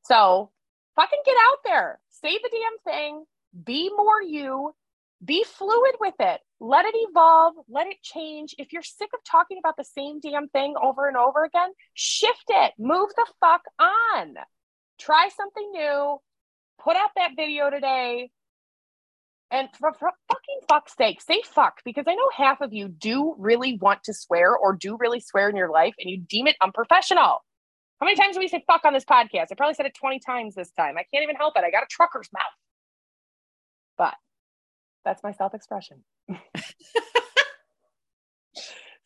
So 0.04 0.50
fucking 0.94 1.22
get 1.24 1.36
out 1.50 1.58
there, 1.64 2.00
say 2.10 2.38
the 2.38 2.50
damn 2.50 2.94
thing, 2.94 3.24
be 3.64 3.90
more 3.94 4.22
you, 4.22 4.74
be 5.24 5.44
fluid 5.44 5.96
with 6.00 6.14
it, 6.20 6.40
let 6.60 6.86
it 6.86 6.94
evolve, 6.96 7.54
let 7.68 7.86
it 7.86 8.02
change. 8.02 8.54
If 8.58 8.72
you're 8.72 8.82
sick 8.82 9.10
of 9.12 9.20
talking 9.30 9.58
about 9.58 9.76
the 9.76 9.84
same 9.84 10.20
damn 10.20 10.48
thing 10.48 10.74
over 10.80 11.06
and 11.06 11.16
over 11.16 11.44
again, 11.44 11.70
shift 11.94 12.44
it, 12.48 12.72
move 12.78 13.08
the 13.14 13.26
fuck 13.40 13.62
on, 13.78 14.34
try 14.98 15.28
something 15.36 15.70
new, 15.72 16.18
put 16.82 16.96
out 16.96 17.10
that 17.16 17.32
video 17.36 17.70
today. 17.70 18.30
And 19.50 19.68
for, 19.78 19.92
for 19.92 20.10
fucking 20.28 20.60
fuck's 20.68 20.96
sake, 20.96 21.20
say 21.20 21.40
fuck 21.44 21.80
because 21.84 22.04
I 22.08 22.14
know 22.14 22.30
half 22.36 22.60
of 22.60 22.72
you 22.72 22.88
do 22.88 23.36
really 23.38 23.78
want 23.80 24.02
to 24.04 24.14
swear 24.14 24.56
or 24.56 24.74
do 24.74 24.96
really 24.98 25.20
swear 25.20 25.48
in 25.48 25.56
your 25.56 25.70
life 25.70 25.94
and 26.00 26.10
you 26.10 26.18
deem 26.18 26.48
it 26.48 26.56
unprofessional. 26.60 27.44
How 28.00 28.04
many 28.04 28.16
times 28.16 28.34
do 28.34 28.40
we 28.40 28.48
say 28.48 28.64
fuck 28.66 28.84
on 28.84 28.92
this 28.92 29.04
podcast? 29.04 29.46
I 29.50 29.54
probably 29.56 29.74
said 29.74 29.86
it 29.86 29.94
20 29.94 30.18
times 30.18 30.54
this 30.54 30.70
time. 30.72 30.96
I 30.98 31.04
can't 31.12 31.22
even 31.22 31.36
help 31.36 31.54
it. 31.56 31.64
I 31.64 31.70
got 31.70 31.84
a 31.84 31.86
trucker's 31.88 32.28
mouth. 32.32 32.42
That's 35.06 35.22
my 35.22 35.32
self 35.32 35.54
expression. 35.54 36.02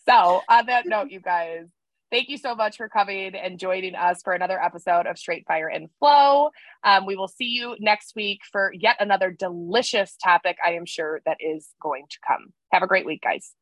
so, 0.08 0.40
on 0.48 0.66
that 0.66 0.86
note, 0.86 1.10
you 1.10 1.20
guys, 1.20 1.66
thank 2.10 2.30
you 2.30 2.38
so 2.38 2.54
much 2.54 2.78
for 2.78 2.88
coming 2.88 3.34
and 3.34 3.58
joining 3.58 3.94
us 3.94 4.22
for 4.22 4.32
another 4.32 4.58
episode 4.58 5.06
of 5.06 5.18
Straight 5.18 5.44
Fire 5.46 5.68
and 5.68 5.90
Flow. 5.98 6.52
Um, 6.82 7.04
we 7.04 7.16
will 7.16 7.28
see 7.28 7.48
you 7.48 7.76
next 7.80 8.16
week 8.16 8.40
for 8.50 8.72
yet 8.74 8.96
another 8.98 9.30
delicious 9.30 10.16
topic, 10.16 10.56
I 10.64 10.70
am 10.72 10.86
sure 10.86 11.20
that 11.26 11.36
is 11.38 11.68
going 11.82 12.06
to 12.08 12.16
come. 12.26 12.54
Have 12.72 12.82
a 12.82 12.86
great 12.86 13.04
week, 13.04 13.20
guys. 13.20 13.52